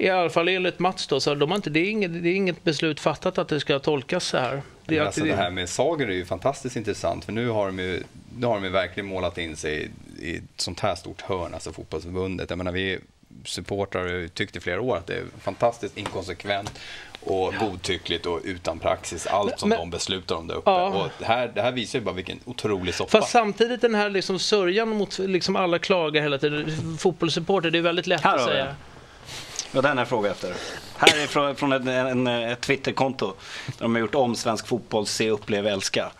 I 0.00 0.08
alla 0.08 0.30
fall 0.30 0.48
enligt 0.48 0.78
Mats 0.78 1.06
då, 1.06 1.20
så 1.20 1.34
de 1.34 1.50
har 1.50 1.56
inte, 1.56 1.70
det, 1.70 1.80
är 1.80 1.90
inget, 1.90 2.22
det 2.22 2.28
är 2.28 2.34
inget 2.34 2.64
beslut 2.64 3.00
fattat 3.00 3.38
att 3.38 3.48
det 3.48 3.60
ska 3.60 3.78
tolkas 3.78 4.24
så 4.24 4.38
här. 4.38 4.62
Det, 4.86 4.94
är 4.94 4.98
Men 4.98 5.00
att 5.00 5.06
alltså 5.06 5.24
det 5.24 5.36
här 5.36 5.50
med 5.50 5.68
Sager 5.68 6.06
är 6.06 6.12
ju 6.12 6.24
fantastiskt 6.24 6.76
intressant 6.76 7.24
för 7.24 7.32
nu 7.32 7.48
har 7.48 7.66
de 7.66 7.78
ju, 7.78 8.02
nu 8.38 8.46
har 8.46 8.54
de 8.54 8.64
ju 8.64 8.70
verkligen 8.70 9.06
målat 9.06 9.38
in 9.38 9.56
sig 9.56 9.90
i 10.20 10.36
ett 10.36 10.42
sånt 10.56 10.80
här 10.80 10.94
stort 10.94 11.20
hörn, 11.20 11.54
alltså 11.54 11.72
fotbollsförbundet. 11.72 12.50
Jag 12.50 12.56
menar, 12.56 12.72
vi 12.72 12.98
supportrar 13.44 14.02
har 14.02 14.08
ju 14.08 14.28
tyckt 14.28 14.56
i 14.56 14.60
flera 14.60 14.80
år 14.80 14.96
att 14.96 15.06
det 15.06 15.14
är 15.14 15.24
fantastiskt 15.40 15.98
inkonsekvent 15.98 16.72
och 17.20 17.54
godtyckligt 17.60 18.26
och 18.26 18.40
utan 18.44 18.78
praxis, 18.78 19.26
allt 19.26 19.60
som 19.60 19.68
Men- 19.68 19.78
de 19.78 19.90
beslutar 19.90 20.36
om 20.36 20.46
där 20.46 20.54
uppe. 20.54 20.70
Ja. 20.70 20.88
Och 20.88 21.10
det, 21.18 21.24
här, 21.24 21.52
det 21.54 21.62
här 21.62 21.72
visar 21.72 21.98
ju 21.98 22.04
bara 22.04 22.14
vilken 22.14 22.40
otrolig 22.44 22.94
soppa. 22.94 23.10
Fast 23.10 23.30
samtidigt 23.30 23.80
den 23.80 23.94
här 23.94 24.10
liksom 24.10 24.38
sörjan 24.38 24.88
mot 24.88 25.18
liksom 25.18 25.56
alla 25.56 25.78
klagar 25.78 26.22
hela 26.22 26.38
tiden. 26.38 26.98
Fotbollssupporter, 26.98 27.70
det 27.70 27.78
är 27.78 27.82
väldigt 27.82 28.06
lätt 28.06 28.20
Här 28.20 28.36
att 28.36 28.44
säga. 28.44 28.74
Ja, 29.72 29.82
den 29.82 29.98
är 29.98 30.02
jag 30.02 30.08
fråga 30.08 30.30
efter. 30.30 30.54
Här 30.96 31.22
är 31.22 31.26
från, 31.26 31.56
från 31.56 31.72
en, 31.72 31.88
en, 31.88 32.26
ett 32.26 32.60
Twitterkonto 32.60 33.26
där 33.66 33.72
de 33.78 33.94
har 33.94 34.00
gjort 34.00 34.14
om 34.14 34.36
svensk 34.36 34.66
fotboll, 34.66 35.06
se, 35.06 35.30
uppleva, 35.30 35.70
älska. 35.70 36.10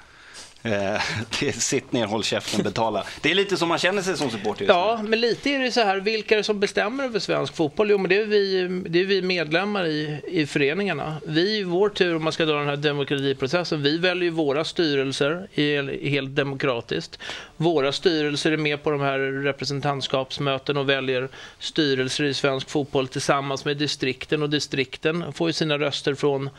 Eh, 0.63 0.71
det 1.41 1.53
sitt 1.53 1.93
ner, 1.93 2.07
håll 2.07 2.25
käften, 2.25 2.63
betala. 2.63 3.05
Det 3.21 3.31
är 3.31 3.35
lite 3.35 3.57
som 3.57 3.69
man 3.69 3.79
känner 3.79 4.03
sig 4.03 4.17
som 4.17 4.31
supporter 4.31 4.63
just 4.63 4.69
Ja, 4.75 5.01
men 5.05 5.21
lite 5.21 5.51
är 5.51 5.59
det 5.59 5.73
så 5.73 5.81
här, 5.81 6.01
vilka 6.01 6.35
är 6.35 6.37
det 6.37 6.45
som 6.45 6.61
bestämmer 6.61 7.05
över 7.05 7.19
svensk 7.19 7.57
fotboll? 7.57 7.91
Jo, 7.91 7.99
men 7.99 8.09
det 8.09 8.17
är 8.17 8.25
vi, 8.25 8.69
det 8.89 9.01
är 9.01 9.05
vi 9.05 9.23
medlemmar 9.23 9.87
i, 9.87 10.21
i 10.27 10.47
föreningarna. 10.47 11.17
Vi, 11.27 11.59
i 11.59 11.63
vår 11.63 11.89
tur, 11.89 12.17
om 12.17 12.25
man 12.25 12.33
ska 12.33 12.45
dra 12.45 12.59
den 12.59 12.69
här 12.69 12.77
demokratiprocessen, 12.77 13.83
vi 13.83 13.99
väljer 13.99 14.31
våra 14.31 14.65
styrelser 14.65 15.49
i, 15.55 16.09
helt 16.11 16.37
demokratiskt. 16.37 17.19
Våra 17.61 17.93
styrelser 17.93 18.53
är 18.53 18.57
med 18.57 18.83
på 18.83 18.91
de 18.91 19.01
här 19.01 19.19
representantskapsmöten 19.19 20.77
och 20.77 20.89
väljer 20.89 21.29
styrelser 21.59 22.25
i 22.25 22.35
svensk 22.35 22.71
fotboll 22.71 23.09
tillsammans 23.09 23.65
med 23.65 23.77
distrikten. 23.77 24.43
Och 24.43 24.51
distrikten 24.51 25.33
får 25.33 25.49
ju 25.49 25.53
sina 25.53 25.79
röster 25.79 26.15
från 26.15 26.51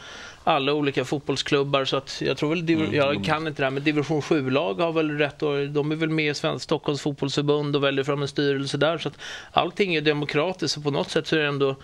alla 0.43 0.73
olika 0.73 1.05
fotbollsklubbar. 1.05 1.85
Så 1.85 1.97
att 1.97 2.21
jag 2.21 2.37
tror 2.37 2.49
väl, 2.49 2.65
div- 2.65 2.95
jag 2.95 3.23
kan 3.23 3.47
inte 3.47 3.61
det 3.61 3.65
här 3.65 3.71
men 3.71 3.83
division 3.83 4.21
7-lag 4.21 4.73
har 4.73 4.91
väl 4.91 5.17
rätt 5.17 5.43
och 5.43 5.67
de 5.67 5.91
är 5.91 5.95
väl 5.95 6.09
med 6.09 6.31
i 6.31 6.33
Svensk 6.33 6.63
Stockholms 6.63 7.01
fotbollsförbund 7.01 7.75
och 7.75 7.83
väljer 7.83 8.03
fram 8.03 8.21
en 8.21 8.27
styrelse 8.27 8.77
där. 8.77 8.97
Så 8.97 9.07
att 9.07 9.17
allting 9.51 9.95
är 9.95 10.01
demokratiskt. 10.01 10.77
Och 10.77 10.83
på 10.83 10.91
något 10.91 11.09
sätt 11.09 11.27
så 11.27 11.35
är 11.35 11.39
det 11.39 11.47
ändå 11.47 11.75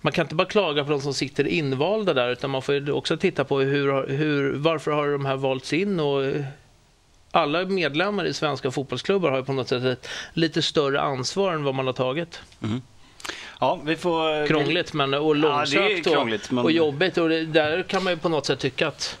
man 0.00 0.12
kan 0.12 0.24
inte 0.24 0.34
bara 0.34 0.48
klaga 0.48 0.84
på 0.84 0.90
de 0.90 1.00
som 1.00 1.14
sitter 1.14 1.46
invalda 1.46 2.14
där 2.14 2.30
utan 2.30 2.50
man 2.50 2.62
får 2.62 2.90
också 2.90 3.16
titta 3.16 3.44
på 3.44 3.60
hur, 3.60 4.06
hur, 4.06 4.52
varför 4.52 4.90
har 4.90 5.08
de 5.08 5.26
här 5.26 5.36
valts 5.36 5.72
in 5.72 6.00
och 6.00 6.22
alla 7.30 7.64
medlemmar 7.64 8.24
i 8.24 8.34
svenska 8.34 8.70
fotbollsklubbar 8.70 9.30
har 9.30 9.36
ju 9.38 9.44
på 9.44 9.52
något 9.52 9.68
sätt 9.68 9.84
ett 9.84 10.08
lite 10.32 10.62
större 10.62 11.00
ansvar 11.00 11.52
än 11.52 11.64
vad 11.64 11.74
man 11.74 11.86
har 11.86 11.92
tagit. 11.92 12.40
Ja, 13.60 13.80
vi 13.84 13.96
får... 13.96 14.46
Krångligt 14.46 14.92
men, 14.92 15.14
och 15.14 15.20
Ja, 15.30 15.32
långsökt 15.34 16.06
krångligt, 16.12 16.46
och, 16.46 16.52
men- 16.52 16.64
och 16.64 16.72
jobbigt. 16.72 17.18
Och 17.18 17.28
det, 17.28 17.44
där 17.44 17.82
kan 17.82 18.04
man 18.04 18.12
ju 18.12 18.16
på 18.18 18.28
något 18.28 18.46
sätt 18.46 18.58
tycka 18.58 18.88
att 18.88 19.18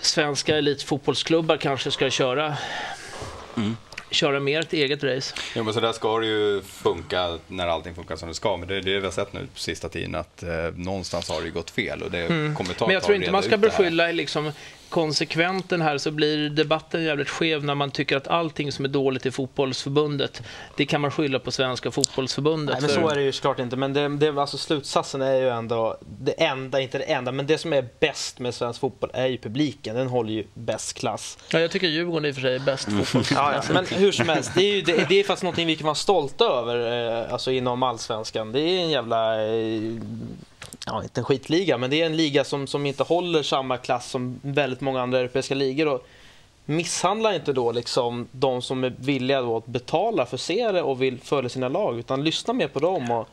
svenska 0.00 0.56
elitfotbollsklubbar 0.56 1.56
kanske 1.56 1.90
ska 1.90 2.10
köra, 2.10 2.56
Mm. 3.56 3.76
köra 4.10 4.40
mer 4.40 4.60
ett 4.60 4.72
eget 4.72 5.04
race. 5.04 5.34
Ja, 5.54 5.62
men 5.62 5.74
så 5.74 5.80
där 5.80 5.92
ska 5.92 6.18
det 6.18 6.26
ju 6.26 6.62
funka 6.62 7.38
när 7.46 7.66
allting 7.66 7.94
funkar 7.94 8.16
som 8.16 8.28
det 8.28 8.34
ska. 8.34 8.56
Men 8.56 8.68
det 8.68 8.76
är 8.76 8.80
det 8.80 8.98
vi 8.98 9.04
har 9.04 9.10
sett 9.12 9.32
nu 9.32 9.46
på 9.54 9.58
sista 9.60 9.88
tiden 9.88 10.14
att 10.14 10.42
eh, 10.42 10.48
någonstans 10.76 11.28
har 11.30 11.40
det 11.40 11.46
ju 11.46 11.52
gått 11.52 11.70
fel 11.70 12.02
och 12.02 12.10
det 12.10 12.26
kommer 12.26 12.74
ta 12.74 12.86
Men 12.86 12.94
jag 12.94 13.02
tror 13.02 13.16
inte 13.16 13.30
man 13.30 13.42
ska 13.42 13.56
beskylla 13.56 14.06
liksom 14.12 14.52
konsekvent 14.88 15.68
den 15.68 15.80
här 15.82 15.98
så 15.98 16.10
blir 16.10 16.50
debatten 16.50 17.04
jävligt 17.04 17.28
skev 17.28 17.64
när 17.64 17.74
man 17.74 17.90
tycker 17.90 18.16
att 18.16 18.28
allting 18.28 18.72
som 18.72 18.84
är 18.84 18.88
dåligt 18.88 19.26
i 19.26 19.30
fotbollsförbundet 19.30 20.42
det 20.76 20.86
kan 20.86 21.00
man 21.00 21.10
skylla 21.10 21.38
på 21.38 21.50
svenska 21.50 21.90
fotbollsförbundet. 21.90 22.72
Nej, 22.80 22.90
men 22.96 23.02
så 23.02 23.08
är 23.10 23.14
det 23.16 23.22
ju 23.22 23.32
såklart 23.32 23.58
inte. 23.58 23.76
Men 23.76 23.92
det, 23.92 24.08
det, 24.08 24.28
alltså, 24.40 24.58
slutsatsen 24.58 25.22
är 25.22 25.34
ju 25.34 25.48
ändå 25.48 25.98
det 26.20 26.32
enda, 26.32 26.80
inte 26.80 26.98
det 26.98 27.04
enda, 27.04 27.32
men 27.32 27.46
det 27.46 27.58
som 27.58 27.72
är 27.72 27.88
bäst 28.00 28.38
med 28.38 28.54
svensk 28.54 28.80
fotboll 28.80 29.10
är 29.14 29.26
ju 29.26 29.38
publiken. 29.38 29.96
Den 29.96 30.06
håller 30.08 30.32
ju 30.32 30.44
bäst 30.54 30.94
klass. 30.98 31.38
ja, 31.52 31.58
jag 31.60 31.70
tycker 31.70 31.86
Djurgården 31.88 32.24
i 32.24 32.30
och 32.30 32.34
för 32.34 32.42
sig 32.42 32.54
är 32.54 32.58
bäst 32.58 32.88
Mm. 32.88 33.04
fotboll. 33.04 33.22
Ja, 33.38 33.52
ja. 33.54 33.72
Men 33.72 33.86
hur 33.86 34.12
som 34.12 34.28
helst, 34.28 34.52
det 34.54 34.62
är 34.62 34.74
ju 34.74 34.82
det, 34.82 35.08
det 35.08 35.20
är 35.20 35.24
faktiskt 35.24 35.42
någonting 35.42 35.66
vi 35.66 35.76
kan 35.76 35.84
vara 35.84 35.94
stolta 35.94 36.44
över 36.44 37.08
eh, 37.24 37.32
alltså 37.32 37.50
inom 37.50 37.82
allsvenskan. 37.82 38.52
Det 38.52 38.60
är 38.60 38.78
en 38.80 38.90
jävla, 38.90 39.46
eh, 39.46 39.80
ja 40.86 41.02
inte 41.02 41.20
en 41.20 41.24
skitliga, 41.24 41.78
men 41.78 41.90
det 41.90 42.02
är 42.02 42.06
en 42.06 42.16
liga 42.16 42.44
som, 42.44 42.66
som 42.66 42.86
inte 42.86 43.02
håller 43.02 43.42
samma 43.42 43.76
klass 43.76 44.10
som 44.10 44.40
väldigt 44.42 44.80
många 44.80 45.02
andra 45.02 45.18
europeiska 45.18 45.54
ligor. 45.54 45.88
Och 45.88 46.06
misshandla 46.64 47.34
inte 47.34 47.52
då 47.52 47.72
liksom 47.72 48.28
de 48.32 48.62
som 48.62 48.84
är 48.84 48.94
villiga 48.98 49.40
då 49.40 49.56
att 49.56 49.66
betala 49.66 50.26
för 50.26 50.36
att 50.36 50.82
och 50.82 51.02
vill 51.02 51.18
följa 51.18 51.48
sina 51.48 51.68
lag, 51.68 51.98
utan 51.98 52.24
lyssna 52.24 52.54
mer 52.54 52.68
på 52.68 52.78
dem 52.78 53.10
och 53.10 53.28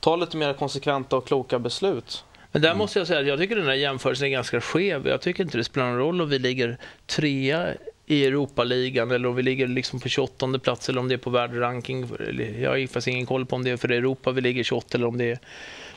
ta 0.00 0.16
lite 0.16 0.36
mer 0.36 0.52
konsekventa 0.52 1.16
och 1.16 1.26
kloka 1.26 1.58
beslut. 1.58 2.24
Men 2.52 2.62
där 2.62 2.74
måste 2.74 2.98
jag 2.98 3.08
säga 3.08 3.20
att 3.20 3.26
jag 3.26 3.38
tycker 3.38 3.56
den 3.56 3.66
här 3.66 3.74
jämförelsen 3.74 4.26
är 4.26 4.30
ganska 4.30 4.60
skev. 4.60 5.08
Jag 5.08 5.20
tycker 5.20 5.44
inte 5.44 5.58
det 5.58 5.64
spelar 5.64 5.86
någon 5.86 5.98
roll 5.98 6.20
om 6.20 6.28
vi 6.28 6.38
ligger 6.38 6.78
trea 7.06 7.74
i 8.06 8.24
Europaligan 8.26 9.10
eller 9.10 9.28
om 9.28 9.34
vi 9.34 9.42
ligger 9.42 9.66
liksom 9.66 10.00
på 10.00 10.08
28 10.08 10.58
plats 10.58 10.88
eller 10.88 11.00
om 11.00 11.08
det 11.08 11.14
är 11.14 11.18
på 11.18 11.30
världsranking. 11.30 12.08
Jag 12.60 12.70
har 12.70 12.86
faktiskt 12.86 13.08
ingen 13.08 13.26
koll 13.26 13.46
på 13.46 13.56
om 13.56 13.64
det 13.64 13.70
är 13.70 13.76
för 13.76 13.92
Europa 13.92 14.30
vi 14.30 14.40
ligger 14.40 14.62
28 14.62 14.98
eller 14.98 15.06
om 15.06 15.18
det 15.18 15.30
är 15.30 15.38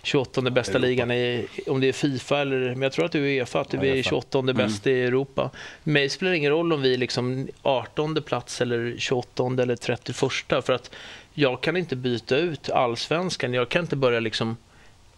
28 0.04 0.42
bästa 0.42 0.72
Europa. 0.72 0.88
ligan 0.88 1.12
i, 1.12 1.48
om 1.68 1.80
det 1.82 1.88
är 1.88 1.94
Fifa 1.94 2.40
eller, 2.40 2.60
men 2.60 2.82
jag 2.82 2.92
tror 2.92 3.06
att 3.06 3.12
det 3.12 3.20
är 3.20 3.40
Uefa, 3.40 3.60
att 3.60 3.74
vi 3.74 3.90
är 3.90 3.96
Uefa. 3.96 4.10
28 4.10 4.42
bäst 4.42 4.88
i 4.88 5.02
Europa. 5.02 5.50
Mig 5.84 6.10
spelar 6.10 6.32
det 6.32 6.38
ingen 6.38 6.52
roll 6.52 6.74
om 6.74 6.82
vi 6.82 6.94
är 6.94 6.98
liksom 6.98 7.48
18 7.62 8.22
plats 8.22 8.62
eller 8.62 8.96
28 8.98 9.44
eller 9.62 9.76
31 9.76 10.16
för 10.66 10.72
att 10.72 10.92
jag 11.34 11.62
kan 11.62 11.78
inte 11.78 11.96
byta 11.96 12.38
ut 12.38 12.70
allsvenskan. 12.70 13.54
Jag 13.54 13.70
kan 13.70 13.82
inte 13.82 13.96
börja 13.96 14.20
liksom 14.20 14.58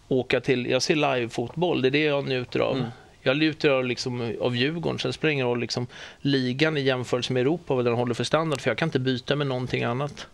åka 0.08 0.40
till, 0.40 0.66
jag 0.66 0.82
ser 0.82 0.96
live-fotboll, 0.96 1.82
det 1.82 1.88
är 1.88 1.90
det 1.90 2.02
jag 2.04 2.28
njuter 2.28 2.60
av. 2.60 2.76
Mm. 2.76 2.88
Jag 3.22 3.38
njuter 3.38 3.70
av, 3.70 3.84
liksom, 3.84 4.36
av 4.40 4.56
Djurgården, 4.56 4.98
sen 4.98 5.12
spelar 5.12 5.28
det 5.28 5.32
ingen 5.32 5.46
roll 5.46 5.60
liksom, 5.60 5.86
ligan 6.20 6.76
i 6.76 6.80
jämförelse 6.80 7.32
med 7.32 7.40
Europa, 7.40 7.74
vad 7.74 7.84
den 7.84 7.94
håller 7.94 8.14
för 8.14 8.24
standard, 8.24 8.60
för 8.60 8.70
jag 8.70 8.78
kan 8.78 8.88
inte 8.88 8.98
byta 8.98 9.36
med 9.36 9.46
någonting 9.46 9.84
annat. 9.84 10.26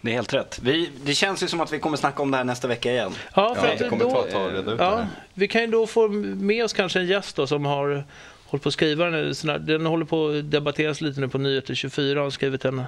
Det 0.00 0.10
är 0.10 0.14
helt 0.14 0.34
rätt. 0.34 0.58
Vi, 0.62 0.90
det 1.04 1.14
känns 1.14 1.42
ju 1.42 1.46
som 1.46 1.60
att 1.60 1.72
vi 1.72 1.78
kommer 1.78 1.96
snacka 1.96 2.22
om 2.22 2.30
det 2.30 2.36
här 2.36 2.44
nästa 2.44 2.68
vecka 2.68 2.90
igen. 2.92 3.12
Ja, 3.34 3.54
för 3.54 3.66
Ja, 3.66 3.72
att 3.72 3.78
det 3.78 3.88
kommer 3.88 4.04
då, 4.04 4.10
ta 4.10 4.26
ett 4.26 4.32
tag 4.32 4.46
att 4.46 4.52
reda 4.52 4.72
ut 4.72 4.80
ja. 4.80 5.06
Vi 5.34 5.48
kan 5.48 5.60
ju 5.60 5.66
då 5.66 5.86
få 5.86 6.08
med 6.08 6.64
oss 6.64 6.72
kanske 6.72 6.98
en 7.00 7.06
gäst 7.06 7.36
då, 7.36 7.46
som 7.46 7.64
har 7.66 8.04
hållit 8.46 8.62
på 8.62 8.68
att 8.68 8.72
skriva 8.72 9.10
den. 9.10 9.34
Den 9.66 9.86
håller 9.86 10.04
på 10.04 10.28
att 10.28 10.50
debatteras 10.50 11.00
lite 11.00 11.20
nu 11.20 11.28
på 11.28 11.38
Nyheter 11.38 11.74
24. 11.74 12.14
Han 12.18 12.24
har 12.24 12.30
skrivit 12.30 12.64
en, 12.64 12.82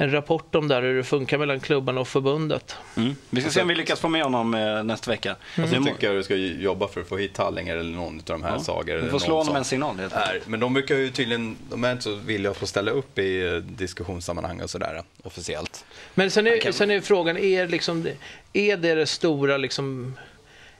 en 0.00 0.10
rapport 0.10 0.54
om 0.54 0.68
där 0.68 0.82
hur 0.82 0.96
det 0.96 1.04
funkar 1.04 1.38
mellan 1.38 1.60
klubbarna 1.60 2.00
och 2.00 2.08
förbundet. 2.08 2.76
Mm. 2.96 3.16
Vi 3.30 3.40
ska 3.40 3.50
se 3.50 3.62
om 3.62 3.68
vi 3.68 3.74
lyckas 3.74 4.00
få 4.00 4.08
med 4.08 4.22
honom 4.22 4.54
eh, 4.54 4.82
nästa 4.82 5.10
vecka. 5.10 5.32
Och 5.32 5.68
så 5.68 5.74
Nu 5.74 5.78
må- 5.80 5.86
tycker 5.86 6.06
jag 6.06 6.16
du 6.16 6.22
ska 6.22 6.34
jobba 6.36 6.88
för 6.88 7.00
att 7.00 7.08
få 7.08 7.16
hit 7.16 7.34
Tallinger 7.34 7.76
eller 7.76 7.96
någon 7.96 8.16
av 8.16 8.22
de 8.24 8.42
här 8.42 8.50
Ja. 8.52 8.58
Sager. 8.60 8.96
Eller 8.96 9.10
får 9.10 9.18
slå 9.18 9.36
honom 9.36 9.56
en 9.56 9.64
signal. 9.64 9.96
Helt 9.98 10.12
är. 10.12 10.40
Men 10.46 10.60
de 10.60 10.74
brukar 10.74 10.94
ju 10.96 11.10
tydligen, 11.10 11.56
de 11.70 11.84
är 11.84 11.92
inte 11.92 12.04
så 12.04 12.14
villiga 12.14 12.50
att 12.50 12.56
få 12.56 12.66
ställa 12.66 12.90
upp 12.90 13.18
i 13.18 13.46
eh, 13.46 13.52
diskussionssammanhang 13.56 14.60
och 14.62 14.70
sådär 14.70 15.02
officiellt. 15.22 15.84
Men 16.14 16.30
sen 16.30 16.46
är, 16.46 16.60
kan- 16.60 16.72
sen 16.72 16.90
är 16.90 17.00
frågan, 17.00 17.36
är, 17.38 17.68
liksom, 17.68 18.06
är 18.52 18.76
det 18.76 18.94
det 18.94 19.06
stora 19.06 19.56
liksom, 19.56 20.16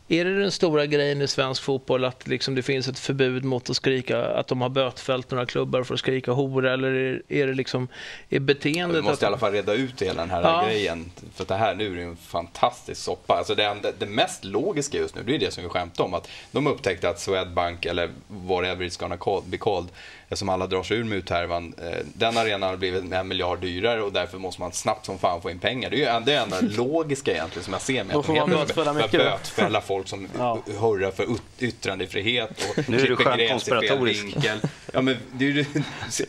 är 0.08 0.24
det 0.24 0.40
den 0.40 0.52
stora 0.52 0.86
grejen 0.86 1.22
i 1.22 1.28
svensk 1.28 1.62
fotboll 1.62 2.04
att 2.04 2.26
liksom 2.26 2.54
det 2.54 2.62
finns 2.62 2.88
ett 2.88 2.98
förbud 2.98 3.44
mot 3.44 3.70
att 3.70 3.76
skrika, 3.76 4.24
att 4.24 4.48
de 4.48 4.60
har 4.60 4.68
bötfällt 4.68 5.30
några 5.30 5.46
klubbar 5.46 5.82
för 5.82 5.94
att 5.94 6.00
skrika 6.00 6.32
hora 6.32 6.72
eller 6.72 7.22
är, 7.28 7.46
det 7.46 7.54
liksom, 7.54 7.88
är 8.28 8.40
beteendet 8.40 8.96
Vi 8.96 9.02
måste 9.02 9.14
att... 9.14 9.22
i 9.22 9.26
alla 9.26 9.38
fall 9.38 9.52
reda 9.52 9.74
ut 9.74 10.02
hela 10.02 10.22
den 10.22 10.30
här 10.30 10.42
Ja. 10.42 10.64
grejen. 10.66 11.10
För 11.34 11.44
det 11.44 11.54
här 11.54 11.74
nu 11.74 11.86
är 11.86 11.96
ju 11.96 12.02
en 12.02 12.16
fantastisk 12.16 13.02
soppa. 13.02 13.34
Alltså 13.34 13.54
det, 13.54 13.94
det 13.98 14.06
mest 14.06 14.44
logiska 14.44 14.98
just 14.98 15.14
nu, 15.14 15.22
det 15.22 15.34
är 15.34 15.38
det 15.38 15.50
som 15.50 15.62
vi 15.62 15.68
skämtar 15.68 16.04
om. 16.04 16.14
Att 16.14 16.28
de 16.52 16.66
upptäckte 16.66 17.08
att 17.08 17.20
Swedbank, 17.20 17.84
eller 17.86 18.10
whatever 18.28 18.84
it's 18.84 19.00
gonna 19.00 19.42
be 19.46 19.56
called, 19.56 19.88
eftersom 20.28 20.48
alla 20.48 20.66
drar 20.66 20.82
sig 20.82 20.96
ur 20.96 21.04
muthärvan. 21.04 21.74
Eh, 21.82 21.98
den 22.04 22.36
arenan 22.36 22.68
har 22.68 22.76
blivit 22.76 23.12
en 23.12 23.28
miljard 23.28 23.60
dyrare 23.60 24.02
och 24.02 24.12
därför 24.12 24.38
måste 24.38 24.60
man 24.60 24.72
snabbt 24.72 25.06
som 25.06 25.18
fan 25.18 25.42
få 25.42 25.50
in 25.50 25.58
pengar. 25.58 25.90
Det 25.90 26.04
är 26.04 26.18
ju 26.20 26.24
det 26.24 26.34
enda 26.34 26.56
logiska 26.60 27.32
egentligen 27.32 27.64
som 27.64 27.72
jag 27.72 27.82
ser 27.82 28.04
med 28.04 28.16
man 28.38 28.50
bötfälla 28.50 28.92
mycket 28.92 29.12
då. 29.12 29.18
bötfälla 29.18 29.80
folk 29.80 30.08
som 30.08 30.28
Ja. 30.38 30.58
hurrar 30.80 31.10
för 31.10 31.26
yttrandefrihet 31.58 32.50
och 32.76 32.88
Nu 32.88 32.96
är 32.96 33.06
du 33.08 33.16
klipper 33.16 33.24
gräs 33.36 33.36
i 33.36 33.38
fel 33.40 33.48
konspiratorisk. 33.50 34.24
vinkel. 34.24 34.58
Ja, 34.92 35.00
men 35.00 35.16
det 35.32 35.44
är 35.44 35.50
ju, 35.50 35.64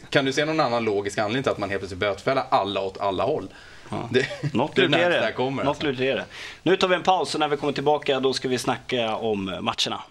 kan 0.10 0.25
du 0.25 0.34
se 0.34 0.46
någon 0.46 0.60
annan 0.60 0.84
logisk 0.84 1.18
anledning 1.18 1.44
till 1.44 1.51
att 1.51 1.58
man 1.58 1.70
helt 1.70 1.82
plötsligt 1.82 2.00
bötfäller 2.00 2.44
alla 2.50 2.82
åt 2.82 2.98
alla 2.98 3.24
håll? 3.24 3.48
Det, 4.12 4.53
Något 4.53 4.75
det 4.75 4.82
är 4.82 4.88
lurt 4.88 5.00
är 5.00 5.10
det. 5.10 5.32
kommer. 5.32 5.63
Något 5.63 5.70
Alltså. 5.70 5.84
lurt 5.86 6.00
är 6.00 6.15
det. 6.15 6.25
Nu 6.63 6.75
tar 6.77 6.88
vi 6.88 6.96
en 6.96 7.03
paus 7.03 7.34
och 7.34 7.39
när 7.39 7.48
vi 7.48 7.58
kommer 7.58 7.74
tillbaka 7.74 8.20
då 8.20 8.34
ska 8.34 8.48
vi 8.48 8.58
snacka 8.58 9.15
om 9.15 9.46
matcherna. 9.46 10.01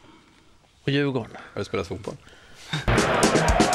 Och 0.84 0.88
Djurgården. 0.90 1.30
Har 1.54 1.58
du 1.60 1.64
spelat 1.64 1.86
fotboll? 1.88 2.14